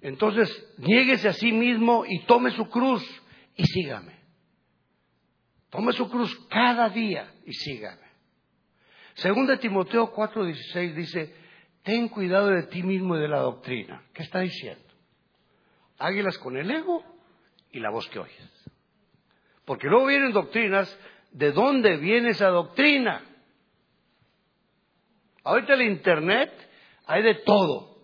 [0.00, 3.02] Entonces, niéguese a sí mismo y tome su cruz
[3.56, 4.14] y sígame.
[5.70, 8.04] Tome su cruz cada día y sígame.
[9.14, 11.34] Según de Timoteo 4:16 dice,
[11.82, 14.04] ten cuidado de ti mismo y de la doctrina.
[14.12, 14.83] ¿Qué está diciendo?
[15.98, 17.04] Águilas con el ego
[17.70, 18.70] y la voz que oyes.
[19.64, 20.98] Porque luego vienen doctrinas,
[21.30, 23.22] ¿de dónde viene esa doctrina?
[25.42, 26.52] Ahorita el Internet
[27.06, 27.98] hay de todo.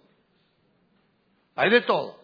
[1.55, 2.19] Hay de todo.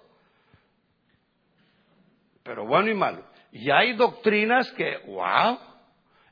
[2.43, 3.25] Pero bueno y malo.
[3.53, 5.59] Y hay doctrinas que, wow,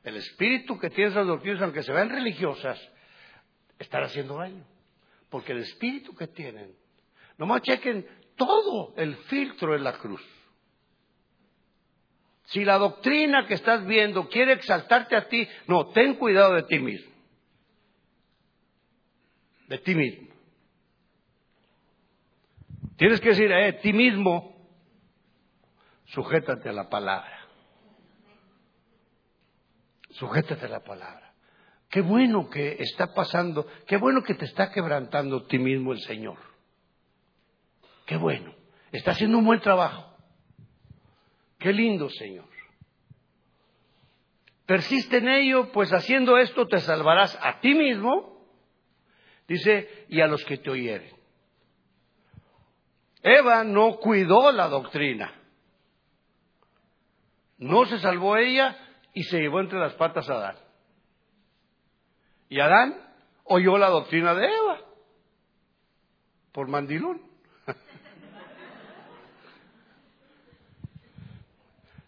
[0.03, 2.79] el espíritu que tiene esas doctrinas, aunque se vean religiosas,
[3.79, 4.63] están haciendo daño.
[5.29, 6.75] Porque el espíritu que tienen,
[7.37, 10.21] nomás chequen todo el filtro en la cruz.
[12.45, 16.79] Si la doctrina que estás viendo quiere exaltarte a ti, no, ten cuidado de ti
[16.79, 17.11] mismo.
[19.67, 20.27] De ti mismo.
[22.97, 24.55] Tienes que decir, eh, ti mismo,
[26.05, 27.47] sujétate a la palabra.
[30.11, 31.33] Sujétate a la palabra.
[31.89, 36.37] Qué bueno que está pasando, qué bueno que te está quebrantando ti mismo el Señor.
[38.05, 38.53] Qué bueno.
[38.91, 40.15] Está haciendo un buen trabajo.
[41.59, 42.45] Qué lindo, Señor.
[44.65, 48.47] Persiste en ello, pues haciendo esto te salvarás a ti mismo,
[49.47, 51.15] dice, y a los que te oyeren.
[53.21, 55.33] Eva no cuidó la doctrina.
[57.57, 58.77] No se salvó ella
[59.13, 60.57] y se llevó entre las patas a Adán.
[62.49, 62.95] Y Adán
[63.43, 64.81] oyó la doctrina de Eva
[66.51, 67.21] por mandilón.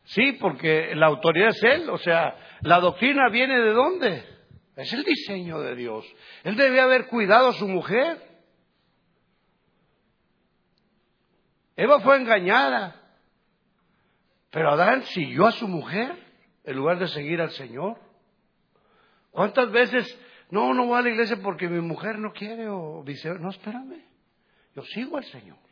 [0.08, 4.24] Sí, porque la autoridad es Él, o sea, la doctrina viene de dónde?
[4.78, 6.06] Es el diseño de Dios.
[6.43, 8.22] Él debe haber cuidado a su mujer.
[11.76, 12.96] Eva fue engañada,
[14.50, 16.15] pero Adán siguió a su mujer
[16.63, 17.98] en lugar de seguir al Señor.
[19.32, 20.20] ¿Cuántas veces,
[20.52, 24.06] no, no voy a la iglesia porque mi mujer no quiere o dice, no, espérame,
[24.74, 25.66] yo sigo al Señor.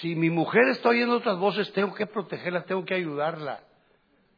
[0.00, 3.64] Si mi mujer está oyendo otras voces, tengo que protegerla, tengo que ayudarla.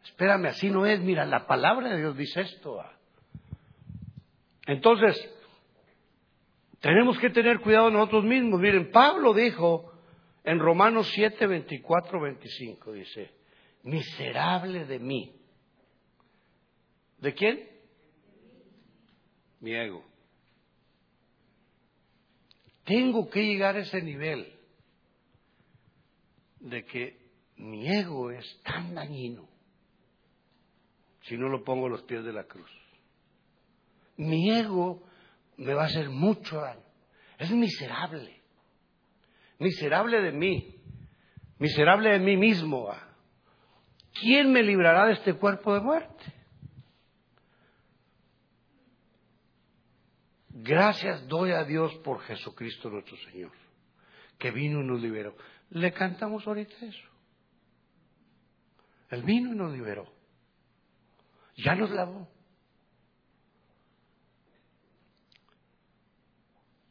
[0.05, 1.01] Espérame, así no es.
[1.01, 2.81] Mira, la palabra de Dios dice esto.
[2.81, 2.93] Ah.
[4.67, 5.17] Entonces,
[6.79, 8.61] tenemos que tener cuidado nosotros mismos.
[8.61, 9.93] Miren, Pablo dijo
[10.45, 13.31] en Romanos 7, 24, 25, dice,
[13.83, 15.35] miserable de mí.
[17.19, 17.69] ¿De quién?
[19.59, 20.05] Mi ego.
[22.85, 24.58] Tengo que llegar a ese nivel
[26.69, 27.19] de que
[27.57, 29.49] mi ego es tan dañino
[31.23, 32.71] si no lo pongo a los pies de la cruz.
[34.17, 35.03] Mi ego
[35.57, 36.83] me va a hacer mucho daño.
[37.39, 38.41] Es miserable.
[39.59, 40.77] Miserable de mí.
[41.59, 42.89] Miserable de mí mismo.
[44.21, 46.25] ¿Quién me librará de este cuerpo de muerte?
[50.51, 53.53] Gracias doy a Dios por Jesucristo nuestro Señor,
[54.39, 55.37] que vino y nos liberó.
[55.71, 57.09] Le cantamos ahorita eso.
[59.11, 60.07] Él vino y nos liberó.
[61.57, 62.29] Ya nos lavó.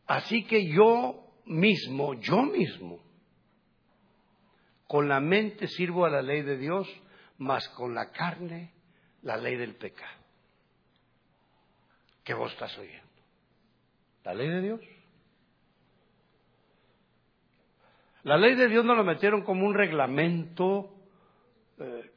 [0.06, 3.00] Así que yo mismo, yo mismo,
[4.88, 6.88] con la mente sirvo a la ley de Dios,
[7.38, 8.74] mas con la carne
[9.22, 10.18] la ley del pecado.
[12.24, 13.06] ¿Qué vos estás oyendo?
[14.24, 14.82] ¿La ley de Dios?
[18.24, 20.90] La ley de Dios no lo metieron como un reglamento
[21.80, 22.12] eh,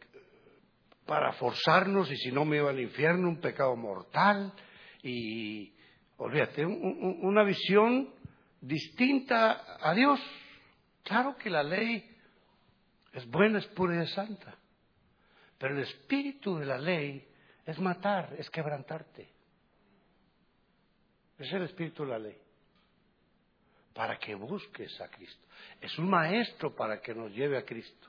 [1.07, 4.53] para forzarnos y si no me iba al infierno, un pecado mortal
[5.03, 5.73] y,
[6.17, 8.11] olvídate, una visión
[8.61, 10.21] distinta a Dios.
[11.03, 12.09] Claro que la ley
[13.13, 14.57] es buena, es pura y es santa,
[15.59, 17.27] pero el espíritu de la ley
[17.67, 19.29] es matar, es quebrantarte.
[21.39, 22.40] Es el espíritu de la ley
[24.01, 25.47] para que busques a Cristo.
[25.79, 28.09] Es un maestro para que nos lleve a Cristo.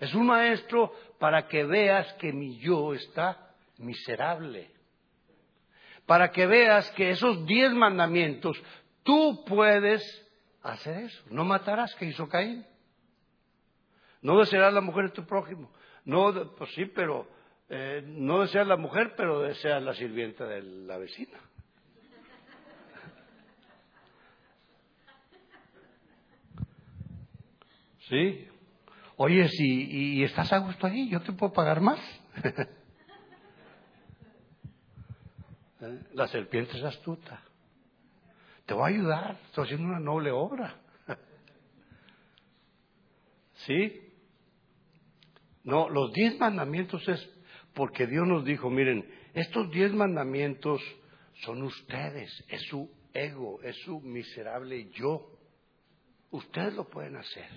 [0.00, 4.68] Es un maestro para que veas que mi yo está miserable.
[6.06, 8.60] Para que veas que esos diez mandamientos
[9.04, 10.02] tú puedes
[10.60, 11.22] hacer eso.
[11.30, 12.66] No matarás, que hizo Caín.
[14.22, 15.70] No desearás la mujer de tu prójimo.
[16.04, 17.28] No, pues sí, pero
[17.68, 21.38] eh, no deseas la mujer, pero deseas la sirvienta de la vecina.
[28.08, 28.48] ¿Sí?
[29.16, 32.00] Oye, si y estás a gusto ahí, yo te puedo pagar más.
[36.14, 37.42] La serpiente es astuta.
[38.66, 40.80] Te voy a ayudar, estoy haciendo una noble obra.
[43.66, 44.00] ¿Sí?
[45.64, 47.28] No, los diez mandamientos es
[47.74, 50.80] porque Dios nos dijo, miren, estos diez mandamientos
[51.44, 55.28] son ustedes, es su ego, es su miserable yo.
[56.30, 57.48] Ustedes lo pueden hacer.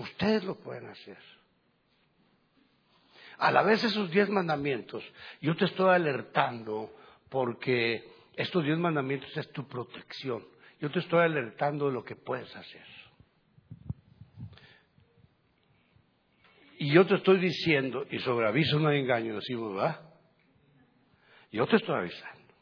[0.00, 1.18] Ustedes lo pueden hacer.
[3.36, 5.04] A la vez esos diez mandamientos,
[5.42, 6.90] yo te estoy alertando
[7.28, 10.42] porque estos diez mandamientos es tu protección.
[10.80, 12.84] Yo te estoy alertando de lo que puedes hacer.
[16.78, 20.00] Y yo te estoy diciendo, y sobre aviso no hay engaño, decimos, ¿verdad?
[21.52, 22.54] Yo te estoy avisando.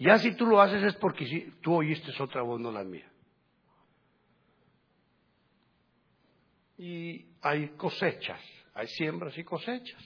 [0.00, 3.08] Ya si tú lo haces es porque tú oíste otra voz, no la mía.
[6.78, 8.40] Y hay cosechas,
[8.74, 10.02] hay siembras y cosechas.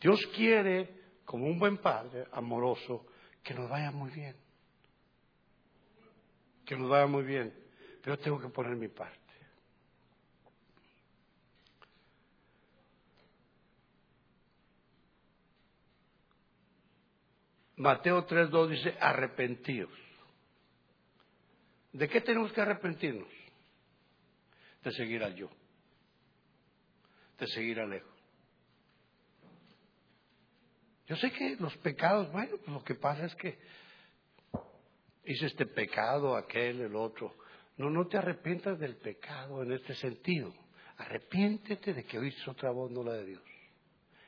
[0.00, 0.88] Dios quiere,
[1.24, 3.06] como un buen padre amoroso,
[3.42, 4.36] que nos vaya muy bien.
[6.66, 7.52] Que nos vaya muy bien.
[8.02, 9.22] Pero tengo que poner mi parte.
[17.76, 19.90] Mateo 3.2 dice, arrepentidos.
[21.92, 23.28] ¿De qué tenemos que arrepentirnos?
[24.82, 25.50] De seguir al yo,
[27.38, 28.12] de seguir al ego.
[31.06, 33.58] Yo sé que los pecados, bueno, pues lo que pasa es que
[35.24, 37.34] hice este pecado, aquel, el otro.
[37.76, 40.54] No, no te arrepientas del pecado en este sentido.
[40.98, 43.42] Arrepiéntete de que oíste otra voz, no la de Dios.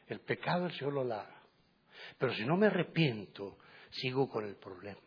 [0.09, 1.43] El pecado el Señor lo lava.
[2.19, 3.57] Pero si no me arrepiento,
[3.91, 5.01] sigo con el problema.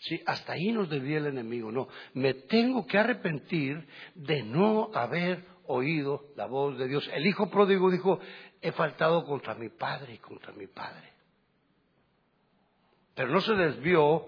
[0.00, 1.72] Sí, hasta ahí nos desvía el enemigo.
[1.72, 7.08] No, me tengo que arrepentir de no haber oído la voz de Dios.
[7.12, 8.18] El hijo pródigo dijo,
[8.60, 11.12] he faltado contra mi padre y contra mi padre.
[13.14, 14.26] Pero no se desvió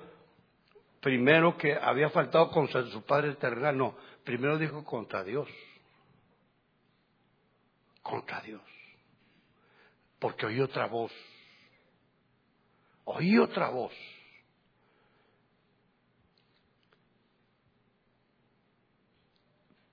[1.00, 5.48] primero que había faltado contra su padre terrenal, no, primero dijo contra Dios.
[8.02, 8.62] Contra Dios
[10.20, 11.10] porque oí otra voz.
[13.04, 13.92] Oí otra voz.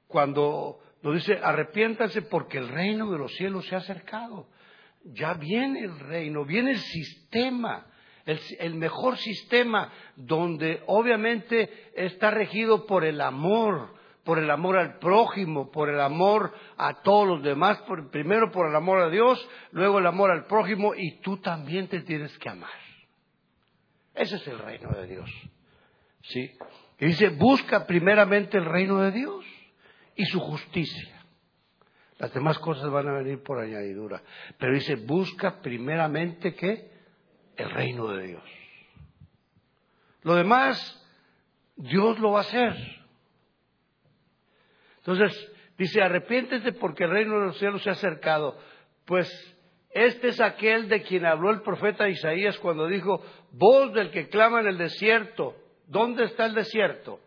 [0.07, 4.47] Cuando nos dice, arrepiéntanse porque el reino de los cielos se ha acercado.
[5.03, 7.85] Ya viene el reino, viene el sistema,
[8.25, 15.71] el, mejor sistema donde obviamente está regido por el amor, por el amor al prójimo,
[15.71, 17.81] por el amor a todos los demás,
[18.11, 22.01] primero por el amor a Dios, luego el amor al prójimo y tú también te
[22.01, 22.69] tienes que amar.
[24.13, 25.29] Ese es el reino de Dios.
[26.23, 26.51] ¿Sí?
[26.99, 29.45] Y dice, busca primeramente el reino de Dios
[30.17, 31.17] y su justicia.
[32.17, 34.21] Las demás cosas van a venir por añadidura.
[34.57, 36.91] Pero dice, busca primeramente qué?
[37.55, 38.43] El reino de Dios.
[40.23, 40.77] Lo demás,
[41.75, 42.75] Dios lo va a hacer.
[44.97, 48.57] Entonces, dice, arrepiéntete porque el reino de los cielos se ha acercado.
[49.05, 49.29] Pues
[49.91, 54.61] este es aquel de quien habló el profeta Isaías cuando dijo, voz del que clama
[54.61, 55.55] en el desierto.
[55.87, 57.19] ¿Dónde está el desierto?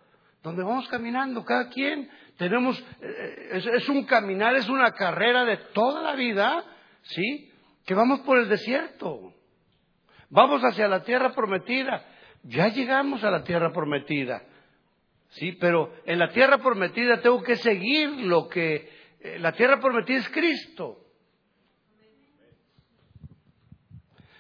[0.43, 2.11] Donde vamos caminando, cada quien.
[2.41, 6.65] Tenemos, eh, es, un caminar, es una carrera de toda la vida,
[7.03, 7.53] ¿sí?
[7.85, 9.35] Que vamos por el desierto.
[10.31, 12.03] Vamos hacia la tierra prometida.
[12.45, 14.43] Ya llegamos a la tierra prometida.
[15.33, 18.89] Sí, pero en la tierra prometida tengo que seguir lo que
[19.21, 20.97] eh, la tierra prometida es Cristo.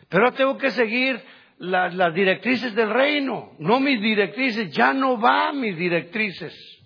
[0.08, 1.22] Pero tengo que seguir
[1.58, 6.79] las, las directrices del reino, no mis directrices, ya no va mis directrices.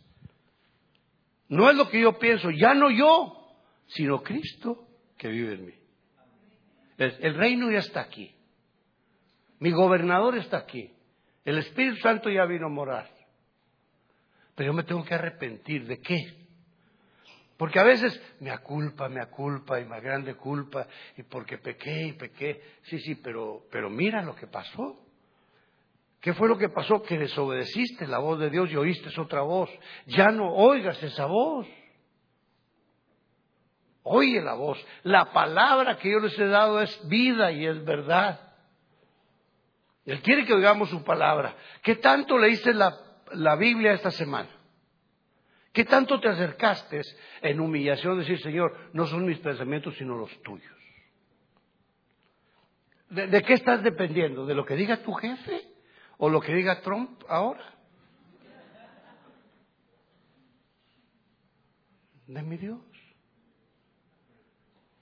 [1.54, 3.54] No es lo que yo pienso, ya no yo,
[3.86, 5.74] sino Cristo que vive en mí.
[6.98, 8.34] El reino ya está aquí.
[9.60, 10.92] Mi gobernador está aquí.
[11.44, 13.08] El Espíritu Santo ya vino a morar.
[14.56, 15.86] Pero yo me tengo que arrepentir.
[15.86, 16.16] ¿De qué?
[17.56, 22.12] Porque a veces me aculpa, me aculpa y más grande culpa y porque pequé y
[22.14, 22.62] pequé.
[22.82, 25.03] Sí, sí, pero, pero mira lo que pasó.
[26.24, 27.02] ¿Qué fue lo que pasó?
[27.02, 29.70] Que desobedeciste la voz de Dios y oíste otra voz.
[30.06, 31.66] Ya no oigas esa voz.
[34.04, 34.82] Oye la voz.
[35.02, 38.40] La palabra que yo les he dado es vida y es verdad.
[40.06, 41.54] Él quiere que oigamos su palabra.
[41.82, 42.98] ¿Qué tanto leíste la
[43.34, 44.48] la Biblia esta semana?
[45.74, 47.02] ¿Qué tanto te acercaste
[47.42, 50.72] en humillación decir, Señor, no son mis pensamientos sino los tuyos?
[53.10, 54.46] ¿De, qué estás dependiendo?
[54.46, 55.73] ¿De lo que diga tu jefe?
[56.24, 57.74] ¿O lo que diga Trump ahora?
[62.26, 62.80] De mi Dios.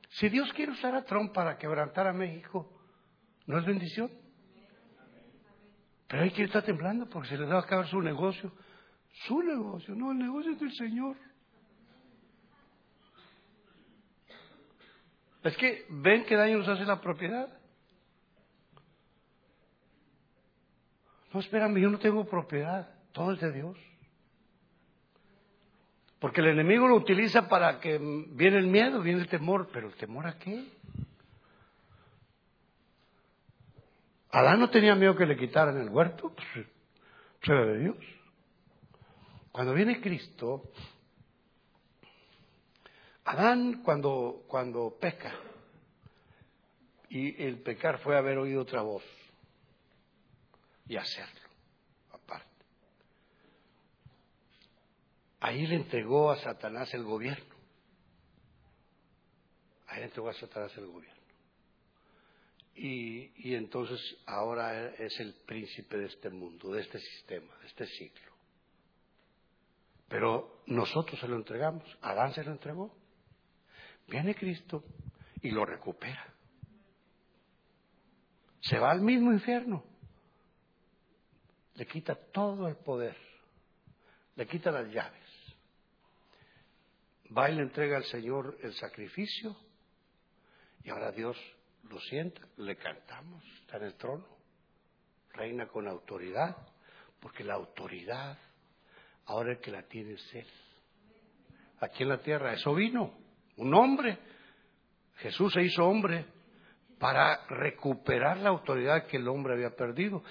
[0.08, 2.68] Si Dios quiere usar a Trump para quebrantar a México,
[3.46, 4.10] ¿no es bendición?
[6.08, 8.52] Pero hay que estar temblando porque se les va a acabar su negocio.
[9.28, 11.16] Su negocio, no, el negocio es del Señor.
[15.44, 17.61] Es que ven qué daño nos hace la propiedad.
[21.32, 23.78] No, espérame, yo no tengo propiedad, todo es de Dios.
[26.18, 29.94] Porque el enemigo lo utiliza para que viene el miedo, viene el temor, pero ¿el
[29.94, 30.64] temor a qué?
[34.30, 36.66] Adán no tenía miedo que le quitaran el huerto, pues,
[37.42, 37.96] era de Dios.
[39.50, 40.70] Cuando viene Cristo,
[43.24, 45.32] Adán cuando, cuando peca,
[47.08, 49.02] y el pecar fue haber oído otra voz
[50.92, 51.48] y hacerlo,
[52.10, 52.44] aparte.
[55.40, 57.54] Ahí le entregó a Satanás el gobierno.
[59.86, 61.22] Ahí le entregó a Satanás el gobierno.
[62.74, 67.86] Y, y entonces ahora es el príncipe de este mundo, de este sistema, de este
[67.86, 68.32] ciclo.
[70.10, 72.94] Pero nosotros se lo entregamos, Adán se lo entregó.
[74.08, 74.84] Viene Cristo
[75.40, 76.34] y lo recupera.
[78.60, 79.90] Se va al mismo infierno.
[81.74, 83.16] Le quita todo el poder.
[84.36, 85.20] Le quita las llaves.
[87.36, 89.56] Va y le entrega al Señor el sacrificio.
[90.84, 91.36] Y ahora Dios
[91.88, 94.26] lo sienta, le cantamos, está en el trono.
[95.32, 96.56] Reina con autoridad,
[97.20, 98.38] porque la autoridad
[99.26, 100.46] ahora el que la tiene es Él.
[101.80, 103.14] Aquí en la tierra, eso vino
[103.56, 104.18] un hombre.
[105.16, 106.26] Jesús se hizo hombre
[106.98, 110.22] para recuperar la autoridad que el hombre había perdido,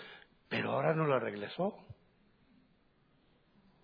[0.52, 1.74] pero ahora no la regresó.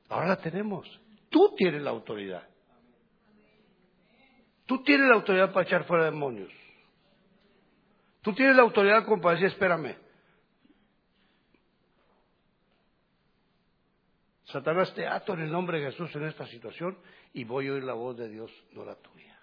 [0.10, 0.86] Ahora la tenemos.
[1.30, 2.46] Tú tienes la autoridad.
[4.66, 6.52] Tú tienes la autoridad para echar fuera demonios.
[8.22, 9.96] Tú tienes la autoridad como para decir, espérame.
[14.44, 16.98] Satanás te ato en el nombre de Jesús en esta situación
[17.32, 19.40] y voy a oír la voz de Dios, no la tuya.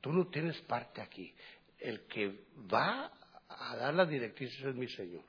[0.00, 1.34] Tú no tienes parte aquí.
[1.78, 3.12] El que va
[3.46, 5.22] a dar las directrices es mi Señor.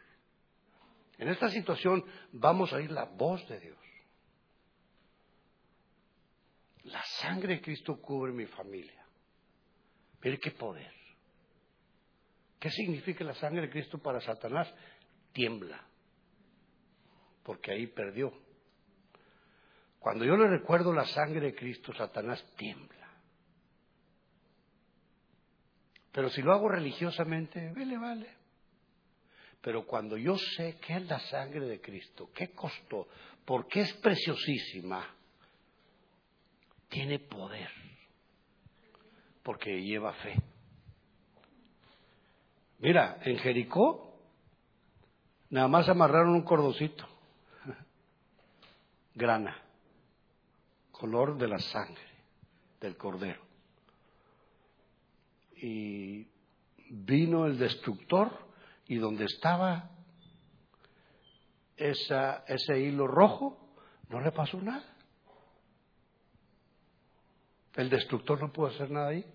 [1.19, 3.77] En esta situación vamos a oír la voz de Dios.
[6.83, 9.05] La sangre de Cristo cubre mi familia.
[10.23, 10.91] Mire qué poder.
[12.57, 14.73] ¿Qué significa la sangre de Cristo para Satanás?
[15.33, 15.85] Tiembla.
[17.43, 18.33] Porque ahí perdió.
[19.99, 23.09] Cuando yo le recuerdo la sangre de Cristo, Satanás tiembla.
[26.13, 28.38] Pero si lo hago religiosamente, le vale.
[29.61, 33.07] Pero cuando yo sé que es la sangre de Cristo, qué costó,
[33.45, 35.05] porque es preciosísima,
[36.87, 37.69] tiene poder,
[39.43, 40.35] porque lleva fe.
[42.79, 44.17] Mira, en Jericó
[45.49, 47.05] nada más amarraron un cordocito,
[49.15, 49.61] grana,
[50.91, 52.07] color de la sangre
[52.79, 53.49] del cordero
[55.61, 56.25] y
[56.89, 58.48] vino el destructor
[58.89, 59.89] y donde estaba
[61.77, 63.57] esa, ese hilo rojo,
[64.09, 64.83] no le pasó nada.
[67.75, 69.25] El destructor no pudo hacer nada ahí,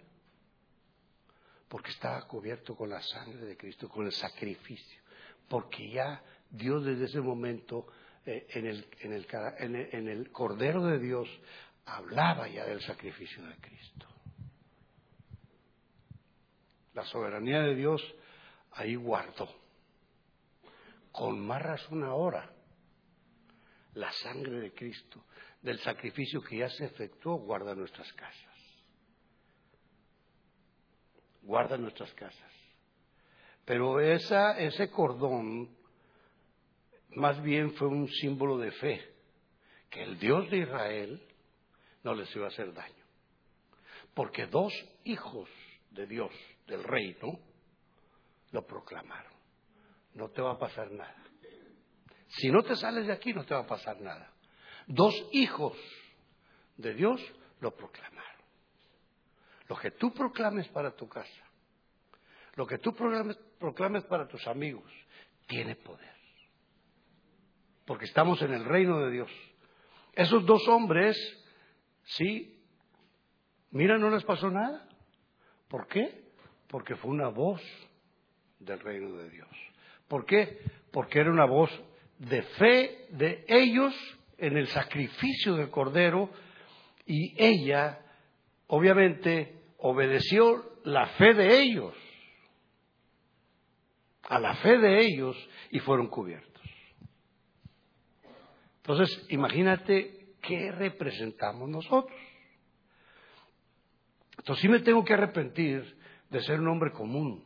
[1.69, 5.01] porque estaba cubierto con la sangre de Cristo, con el sacrificio,
[5.49, 7.87] porque ya Dios desde ese momento
[8.27, 11.29] eh, en, el, en, el, en el Cordero de Dios
[11.87, 14.07] hablaba ya del sacrificio de Cristo
[16.95, 18.01] la soberanía de Dios
[18.75, 19.49] ahí guardó.
[21.13, 22.51] Con más razón ahora,
[23.95, 25.25] la sangre de Cristo,
[25.63, 28.55] del sacrificio que ya se efectuó, guarda nuestras casas.
[31.43, 32.53] Guarda nuestras casas.
[33.65, 35.75] Pero esa, ese cordón
[37.11, 39.15] más bien fue un símbolo de fe,
[39.89, 41.23] que el Dios de Israel
[42.03, 43.05] no les iba a hacer daño.
[44.15, 44.73] Porque dos
[45.05, 45.49] hijos
[45.91, 46.31] de Dios
[46.67, 47.39] del reino,
[48.55, 49.33] lo proclamaron.
[50.15, 51.17] No te va a pasar nada.
[52.29, 54.33] Si no te sales de aquí, no te va a pasar nada.
[54.87, 55.77] Dos hijos
[56.77, 57.21] de Dios
[57.61, 58.23] lo proclamaron.
[59.69, 61.43] Lo que tú proclames para tu casa,
[62.55, 64.89] lo que tú proclames, proclames para tus amigos,
[65.49, 66.15] tiene poder.
[67.85, 69.31] Porque estamos en el reino de Dios.
[70.13, 71.17] Esos dos hombres,
[72.05, 72.65] sí,
[73.73, 74.89] mira, no les pasó nada.
[75.67, 76.31] ¿Por qué?
[76.69, 77.61] Porque fue una voz
[78.59, 79.49] del reino de Dios.
[80.09, 80.59] ¿Por qué?
[80.91, 81.71] Porque era una voz
[82.19, 83.95] de fe de ellos
[84.39, 86.31] en el sacrificio del Cordero
[87.07, 88.01] y ella,
[88.67, 91.95] obviamente, obedeció la fe de ellos,
[94.23, 95.37] a la fe de ellos
[95.71, 96.55] y fueron cubiertos.
[98.77, 102.19] Entonces, imagínate qué representamos nosotros.
[104.39, 105.97] Entonces sí me tengo que arrepentir
[106.29, 107.45] de ser un hombre común.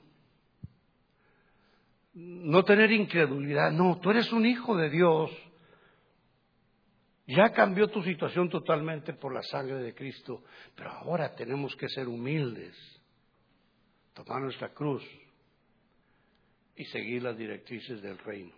[2.20, 3.70] No tener incredulidad.
[3.70, 5.30] No, tú eres un hijo de Dios.
[7.28, 10.42] Ya cambió tu situación totalmente por la sangre de Cristo,
[10.74, 12.74] pero ahora tenemos que ser humildes,
[14.14, 15.04] tomar nuestra cruz
[16.74, 18.52] y seguir las directrices del reino.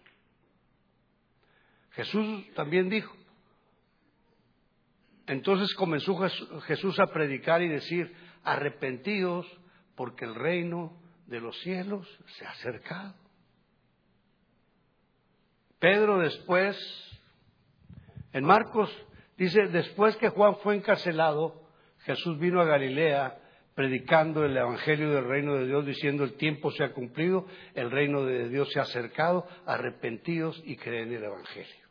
[1.90, 3.14] Jesús también dijo,
[5.26, 6.16] entonces comenzó
[6.62, 9.46] Jesús a predicar y decir, arrepentidos
[9.96, 10.96] porque el reino
[11.26, 12.08] de los cielos
[12.38, 13.29] se ha acercado.
[15.80, 16.78] Pedro después,
[18.32, 18.94] en Marcos,
[19.36, 21.62] dice, después que Juan fue encarcelado,
[22.00, 23.38] Jesús vino a Galilea
[23.74, 28.24] predicando el Evangelio del reino de Dios, diciendo el tiempo se ha cumplido, el reino
[28.26, 31.88] de Dios se ha acercado, arrepentidos y creen en el Evangelio.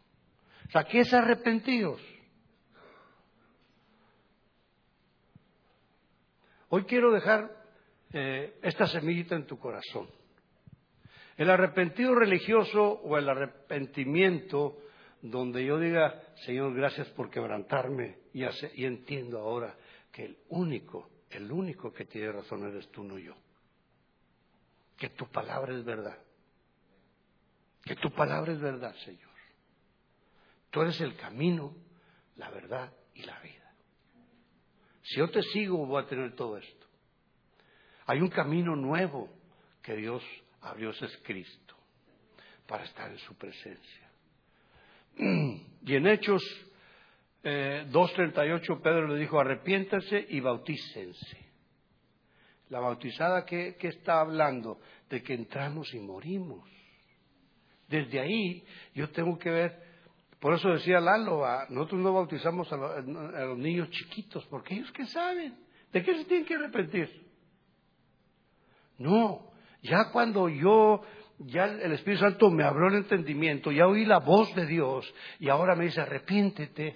[0.68, 2.00] O sea, ¿qué es arrepentidos?
[6.70, 7.50] Hoy quiero dejar
[8.14, 10.08] eh, esta semillita en tu corazón.
[11.40, 14.78] El arrepentido religioso o el arrepentimiento
[15.22, 18.44] donde yo diga, Señor, gracias por quebrantarme y,
[18.84, 19.74] entiendo ahora
[20.12, 23.36] que el único, el único que tiene razón eres tú, no yo.
[24.98, 26.18] Que tu palabra es verdad.
[27.86, 29.32] Que tu palabra es verdad, Señor.
[30.70, 31.74] Tú eres el camino,
[32.36, 33.74] la verdad y la vida.
[35.04, 36.86] Si yo te sigo, voy a tener todo esto.
[38.08, 39.30] Hay un camino nuevo
[39.82, 40.22] que Dios
[40.62, 41.76] abrió, ese es Cristo,
[42.68, 44.10] para estar en su presencia.
[45.82, 46.44] Y en Hechos
[47.44, 51.38] 2.38 eh, Pedro le dijo, arrepiéntanse y bautícense.
[52.70, 54.80] La bautizada que, está hablando
[55.10, 56.70] de que entramos y morimos.
[57.88, 59.90] Desde ahí yo tengo que ver
[60.40, 65.58] por eso decía Lalo, nosotros no bautizamos a, los niños chiquitos, porque ellos qué saben,
[65.92, 67.28] ¿de qué se tienen que arrepentir?
[68.98, 69.49] No,
[69.82, 71.02] ya cuando yo,
[71.40, 75.50] ya el Espíritu Santo me abrió el entendimiento, ya oí la voz de Dios y
[75.50, 76.96] ahora me dice, arrepiéntete.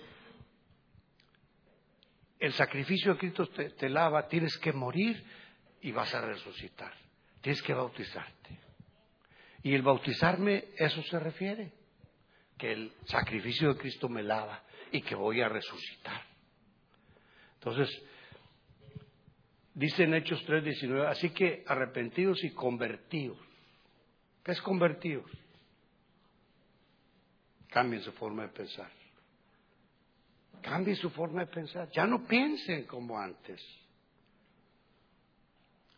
[2.39, 5.23] El sacrificio de Cristo te lava, tienes que morir
[5.81, 6.93] y vas a resucitar.
[7.41, 8.59] Tienes que bautizarte.
[9.63, 11.71] Y el bautizarme, eso se refiere
[12.57, 14.61] que el sacrificio de Cristo me lava
[14.91, 16.21] y que voy a resucitar.
[17.55, 17.89] Entonces,
[19.73, 23.37] dice en Hechos 3:19, así que arrepentidos y convertidos.
[24.43, 25.29] ¿Qué es convertidos?
[27.69, 28.91] Cambien su forma de pensar.
[30.61, 31.89] Cambien su forma de pensar.
[31.91, 33.61] Ya no piensen como antes.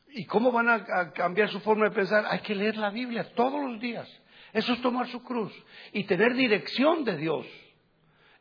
[0.10, 2.26] ¿Y cómo van a, cambiar su forma de pensar?
[2.30, 4.08] Hay que leer la Biblia todos los días.
[4.54, 5.54] Eso es tomar su cruz
[5.92, 7.46] y tener dirección de Dios.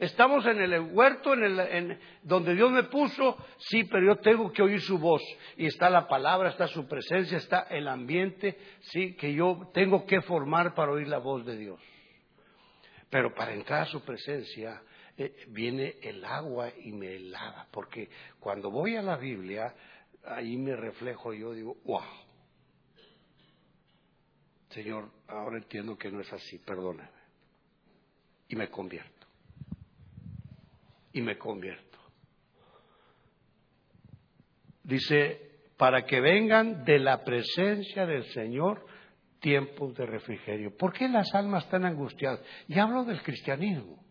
[0.04, 4.80] Estamos en el huerto en donde Dios me puso, sí, pero yo tengo que oír
[4.80, 5.22] su voz.
[5.56, 10.20] Y está la palabra, está su presencia, está el ambiente, sí, que yo tengo que
[10.20, 11.80] formar para oír la voz de Dios.
[13.08, 14.82] Pero para entrar a su presencia
[15.16, 19.74] eh, viene el agua y me lava, porque cuando voy a la Biblia,
[20.26, 22.02] ahí me reflejo yo, digo, wow,
[24.68, 27.08] Señor, ahora entiendo que no es así, perdóname.
[28.48, 29.13] Y me convierto.
[31.14, 31.98] Y me convierto.
[34.82, 38.84] Dice, para que vengan de la presencia del Señor
[39.40, 40.76] tiempos de refrigerio.
[40.76, 42.40] ¿Por qué las almas están angustiadas?
[42.68, 44.02] Y hablo del cristianismo.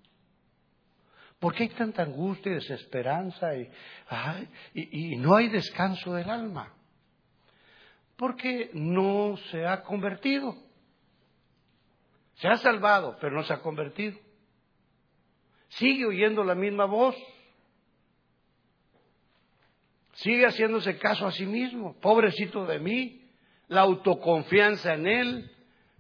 [1.39, 3.69] ¿Por qué hay tanta angustia y desesperanza y,
[4.73, 6.73] y no hay descanso del alma?
[8.15, 10.55] Porque no se ha convertido.
[12.35, 14.17] Se ha salvado, pero no se ha convertido.
[15.77, 17.15] Sigue oyendo la misma voz.
[20.13, 21.99] Sigue haciéndose caso a sí mismo.
[21.99, 23.21] Pobrecito de mí.
[23.69, 25.51] La autoconfianza en él.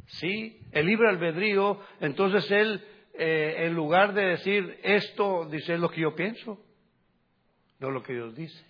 [0.05, 1.79] Sí, el libre albedrío.
[1.99, 6.59] Entonces él, eh, en lugar de decir esto, dice lo que yo pienso,
[7.79, 8.65] no lo que Dios dice.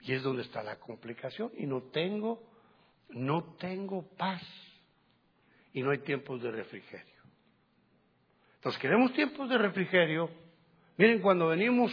[0.00, 1.52] Y es donde está la complicación.
[1.56, 2.42] Y no tengo,
[3.10, 4.42] no tengo paz.
[5.72, 7.13] Y no hay tiempos de refrigerio.
[8.64, 10.30] Entonces, queremos tiempos de refrigerio.
[10.96, 11.92] Miren, cuando venimos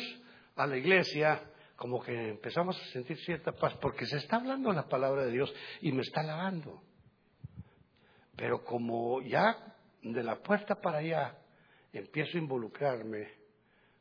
[0.55, 1.43] a la iglesia,
[1.76, 5.53] como que empezamos a sentir cierta paz, porque se está hablando la palabra de Dios
[5.82, 6.82] y me está lavando.
[8.38, 11.38] Pero como ya de la puerta para allá
[11.91, 13.28] empiezo a involucrarme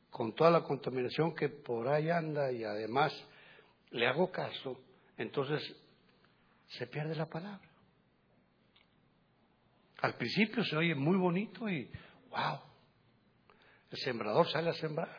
[0.08, 3.12] con toda la contaminación que por ahí anda y además
[3.90, 4.80] le hago caso,
[5.18, 5.60] entonces
[6.68, 7.68] se pierde la palabra.
[10.02, 11.90] Al principio se oye muy bonito y,
[12.30, 12.60] wow,
[13.90, 15.16] el sembrador sale a sembrar.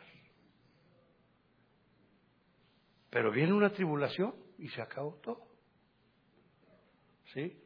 [3.10, 5.46] Pero viene una tribulación y se acabó todo.
[7.34, 7.62] ¿Sí?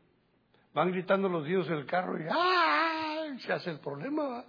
[0.74, 3.38] Van gritando los dios del carro y ¡ay!
[3.40, 4.44] Se hace el problema.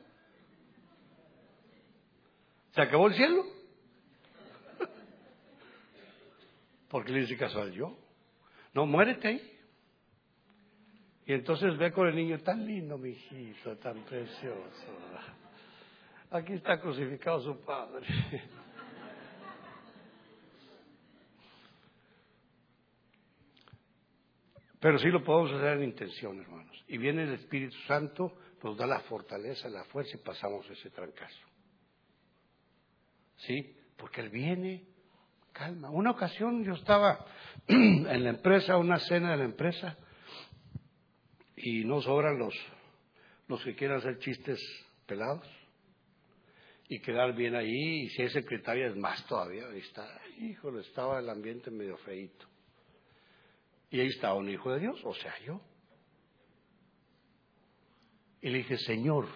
[2.71, 3.43] ¿Se acabó el cielo?
[6.89, 7.95] Porque le dice casual yo.
[8.73, 9.56] No, muérete ahí.
[11.27, 14.97] Y entonces ve con el niño tan lindo, mi hijito, tan precioso.
[16.31, 18.07] Aquí está crucificado su padre.
[24.79, 26.81] Pero sí lo podemos hacer en intención, hermanos.
[26.87, 28.31] Y viene el Espíritu Santo,
[28.63, 31.45] nos da la fortaleza, la fuerza y pasamos ese trancazo.
[33.35, 33.75] ¿Sí?
[33.97, 34.85] Porque Él viene,
[35.51, 35.89] calma.
[35.89, 37.25] Una ocasión yo estaba
[37.67, 39.97] en la empresa, una cena de la empresa,
[41.57, 42.53] y no sobran los,
[43.47, 44.59] los que quieran hacer chistes
[45.05, 45.45] pelados
[46.87, 50.07] y quedar bien ahí, y si es secretaria es más todavía, ahí está,
[50.39, 52.45] híjole, estaba el ambiente medio feito.
[53.89, 55.59] Y ahí estaba un hijo de Dios, o sea, yo.
[58.41, 59.27] Y le dije, Señor,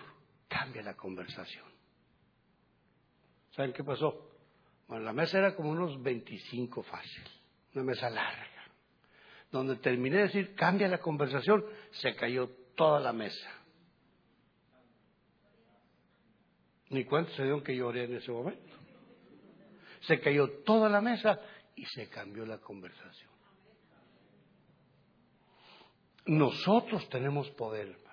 [0.47, 1.65] cambia la conversación.
[3.51, 4.29] ¿Saben qué pasó?
[4.87, 7.23] Bueno, la mesa era como unos 25 fácil,
[7.73, 8.50] una mesa larga.
[9.51, 13.49] Donde terminé de decir, cambia la conversación, se cayó toda la mesa.
[16.89, 18.73] Ni cuánto se dieron que lloré en ese momento.
[20.01, 21.39] Se cayó toda la mesa
[21.75, 23.31] y se cambió la conversación.
[26.25, 28.11] Nosotros tenemos poder, hermanos.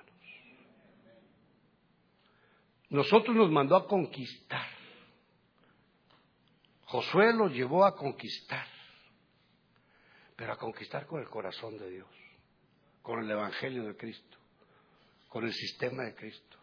[2.90, 4.66] Nosotros nos mandó a conquistar.
[6.86, 8.66] Josué lo llevó a conquistar,
[10.38, 12.08] pero a conquistar con el corazón de Dios,
[13.02, 14.38] con el Evangelio de Cristo,
[15.28, 16.56] con el sistema de Cristo.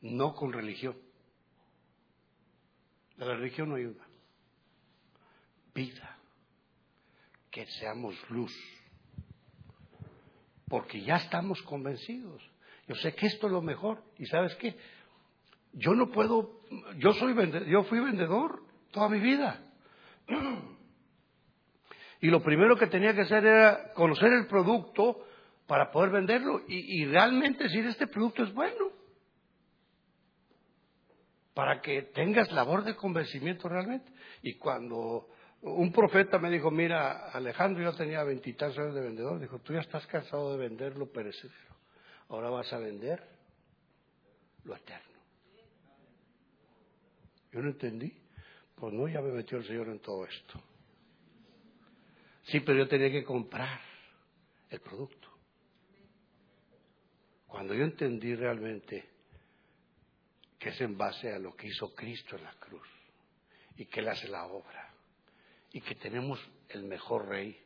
[0.00, 0.98] No con religión.
[3.18, 4.04] La religión no ayuda
[5.72, 6.18] vida,
[7.52, 8.52] que seamos luz,
[10.66, 12.42] porque ya estamos convencidos.
[12.88, 14.76] Yo sé que esto es lo mejor y sabes qué,
[15.72, 16.60] yo no puedo,
[16.98, 19.60] yo soy vendedor, yo fui vendedor toda mi vida.
[22.20, 25.24] Y lo primero que tenía que hacer era conocer el producto
[25.66, 28.90] para poder venderlo y, y realmente decir este producto es bueno.
[31.54, 34.12] Para que tengas labor de convencimiento realmente.
[34.42, 35.28] Y cuando
[35.62, 39.80] un profeta me dijo, mira, Alejandro, yo tenía veintitantos años de vendedor, dijo, tú ya
[39.80, 41.76] estás cansado de vender lo perecedero,
[42.28, 43.22] ahora vas a vender
[44.64, 45.09] lo eterno.
[47.52, 48.12] Yo no entendí,
[48.76, 50.62] pues no, ya me metió el Señor en todo esto.
[52.44, 53.80] Sí, pero yo tenía que comprar
[54.70, 55.28] el producto.
[57.46, 59.08] Cuando yo entendí realmente
[60.58, 62.86] que es en base a lo que hizo Cristo en la cruz
[63.76, 64.92] y que Él hace la obra
[65.72, 66.38] y que tenemos
[66.68, 67.58] el mejor rey,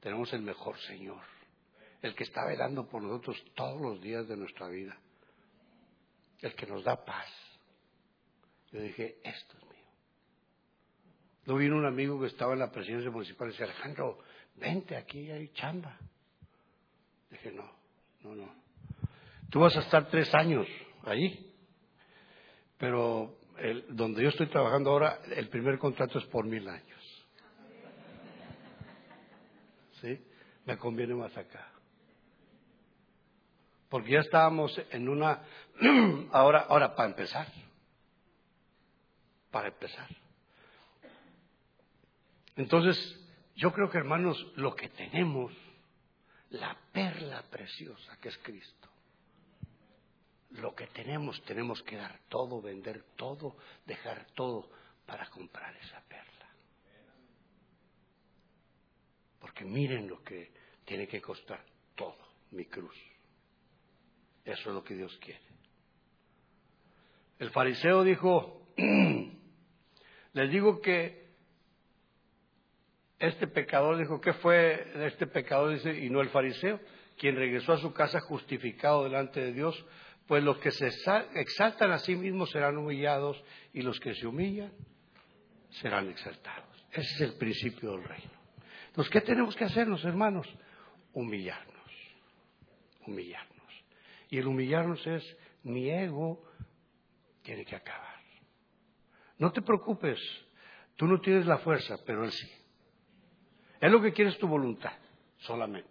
[0.00, 1.22] tenemos el mejor Señor,
[2.02, 4.96] el que está velando por nosotros todos los días de nuestra vida,
[6.40, 7.28] el que nos da paz.
[8.72, 9.88] Yo dije, esto es mío.
[11.46, 14.18] No vino un amigo que estaba en la presidencia municipal y decía, Alejandro,
[14.56, 15.96] vente aquí, hay chamba.
[17.30, 17.70] Dije, no,
[18.22, 18.54] no, no.
[19.50, 20.66] Tú vas a estar tres años
[21.04, 21.52] ahí,
[22.78, 27.26] pero el, donde yo estoy trabajando ahora, el primer contrato es por mil años.
[30.00, 30.18] ¿sí?
[30.64, 31.68] Me conviene más acá.
[33.88, 35.42] Porque ya estábamos en una,
[36.32, 37.48] ahora, ahora para empezar,
[39.50, 40.08] para empezar.
[42.56, 42.96] Entonces,
[43.56, 45.52] yo creo que hermanos, lo que tenemos,
[46.50, 48.88] la perla preciosa que es Cristo,
[50.50, 54.68] lo que tenemos, tenemos que dar todo, vender todo, dejar todo
[55.06, 56.50] para comprar esa perla.
[59.38, 60.52] Porque miren lo que
[60.84, 62.18] tiene que costar todo
[62.50, 62.96] mi cruz.
[64.44, 65.40] Eso es lo que Dios quiere.
[67.38, 68.66] El fariseo dijo,
[70.32, 71.28] les digo que
[73.18, 75.74] este pecador dijo, ¿qué fue este pecador?
[75.74, 76.80] Dice, y no el fariseo,
[77.18, 79.84] quien regresó a su casa justificado delante de Dios,
[80.26, 80.88] pues los que se
[81.34, 84.72] exaltan a sí mismos serán humillados y los que se humillan
[85.70, 86.86] serán exaltados.
[86.92, 88.30] Ese es el principio del reino.
[88.86, 90.48] Entonces, ¿qué tenemos que hacer los hermanos?
[91.12, 91.92] Humillarnos.
[93.06, 93.84] Humillarnos.
[94.30, 96.42] Y el humillarnos es mi ego
[97.42, 98.09] tiene que acabar.
[99.40, 100.20] No te preocupes,
[100.96, 102.46] tú no tienes la fuerza, pero Él sí.
[103.80, 104.92] Es lo que quieres tu voluntad,
[105.38, 105.88] solamente.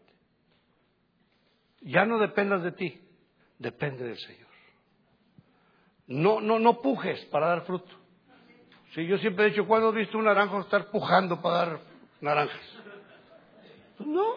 [1.81, 3.01] Ya no dependas de ti,
[3.57, 4.47] depende del Señor.
[6.05, 7.91] No, no, no pujes para dar fruto.
[8.93, 11.79] Sí, yo siempre he dicho, ¿cuándo has visto un naranjo estar pujando para dar
[12.21, 12.77] naranjas?
[13.97, 14.35] Pues no.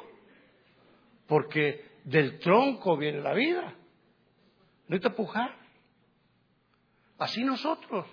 [1.26, 3.74] Porque del tronco viene la vida.
[4.88, 5.54] Necesita pujar.
[7.18, 8.06] Así nosotros.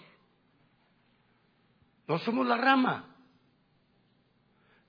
[2.10, 3.16] No somos la rama.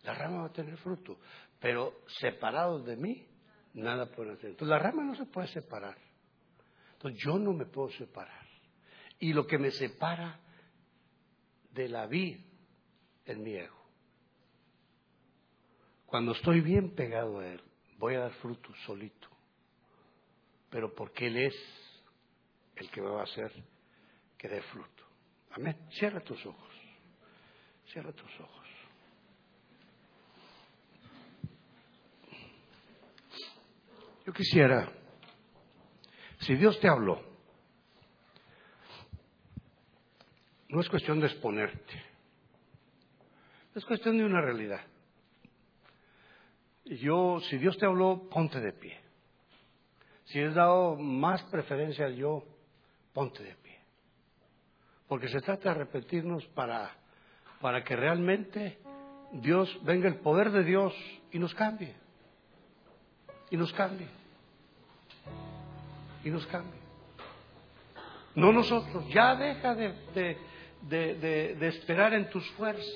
[0.04, 1.18] La rama va a tener fruto.
[1.60, 3.28] Pero separados de mí,
[3.74, 4.50] nada pueden hacer.
[4.50, 5.98] Entonces la rama no se puede separar.
[6.94, 8.46] Entonces yo no me puedo separar.
[9.18, 10.40] Y lo que me separa
[11.72, 12.40] de la vida
[13.26, 13.84] es mi ego.
[16.06, 17.60] Cuando estoy bien pegado a Él,
[17.98, 19.28] voy a dar fruto solito.
[20.70, 21.54] Pero porque Él es
[22.76, 23.52] el que me va a hacer
[24.38, 25.04] que dé fruto.
[25.50, 25.76] Amén.
[25.90, 26.69] Cierra tus ojos.
[27.92, 28.66] Cierra tus ojos.
[34.24, 34.88] Yo quisiera,
[36.38, 37.20] si Dios te habló,
[40.68, 42.04] no es cuestión de exponerte,
[43.74, 44.82] es cuestión de una realidad.
[46.84, 49.00] Yo, si Dios te habló, ponte de pie.
[50.26, 52.44] Si has dado más preferencia al yo,
[53.12, 53.80] ponte de pie.
[55.08, 56.96] Porque se trata de repetirnos para,
[57.60, 58.78] para que realmente
[59.32, 60.94] Dios venga el poder de Dios
[61.30, 61.94] y nos cambie.
[63.50, 64.08] Y nos cambie.
[66.24, 66.80] Y nos cambie.
[68.34, 69.06] No nosotros.
[69.08, 70.36] Ya deja de, de,
[70.88, 72.86] de, de esperar en tus fuerzas.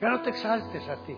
[0.00, 1.16] Ya no te exaltes a ti.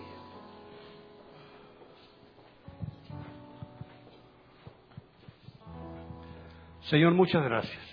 [6.89, 7.90] Señor, muchas gracias.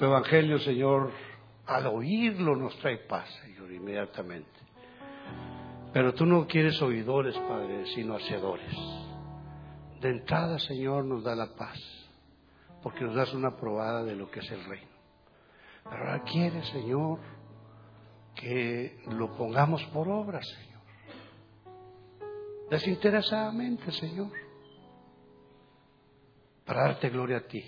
[0.00, 1.10] Tu evangelio, Señor,
[1.66, 4.48] al oírlo nos trae paz, Señor, inmediatamente.
[5.92, 8.74] Pero tú no quieres oidores, Padre, sino hacedores.
[10.00, 11.78] De entrada, Señor, nos da la paz,
[12.82, 14.90] porque nos das una probada de lo que es el reino.
[15.84, 17.18] Pero ahora quieres, Señor,
[18.36, 20.80] que lo pongamos por obra, Señor.
[22.70, 24.32] Desinteresadamente, Señor.
[26.64, 27.62] Para darte gloria a ti.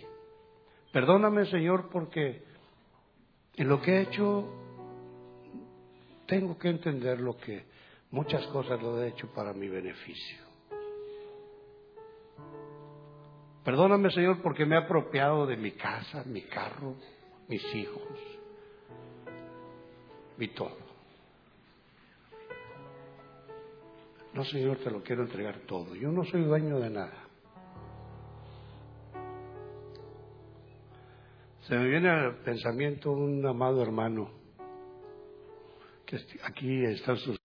[0.92, 2.42] Perdóname, Señor, porque
[3.56, 4.46] en lo que he hecho
[6.26, 7.64] tengo que entender lo que
[8.10, 10.38] muchas cosas lo he hecho para mi beneficio.
[13.64, 16.96] Perdóname, Señor, porque me he apropiado de mi casa, mi carro,
[17.48, 18.18] mis hijos,
[20.36, 20.76] mi todo.
[24.34, 25.94] No, Señor, te lo quiero entregar todo.
[25.94, 27.21] Yo no soy dueño de nada.
[31.72, 34.30] Se me viene al pensamiento un amado hermano
[36.04, 37.38] que aquí están sus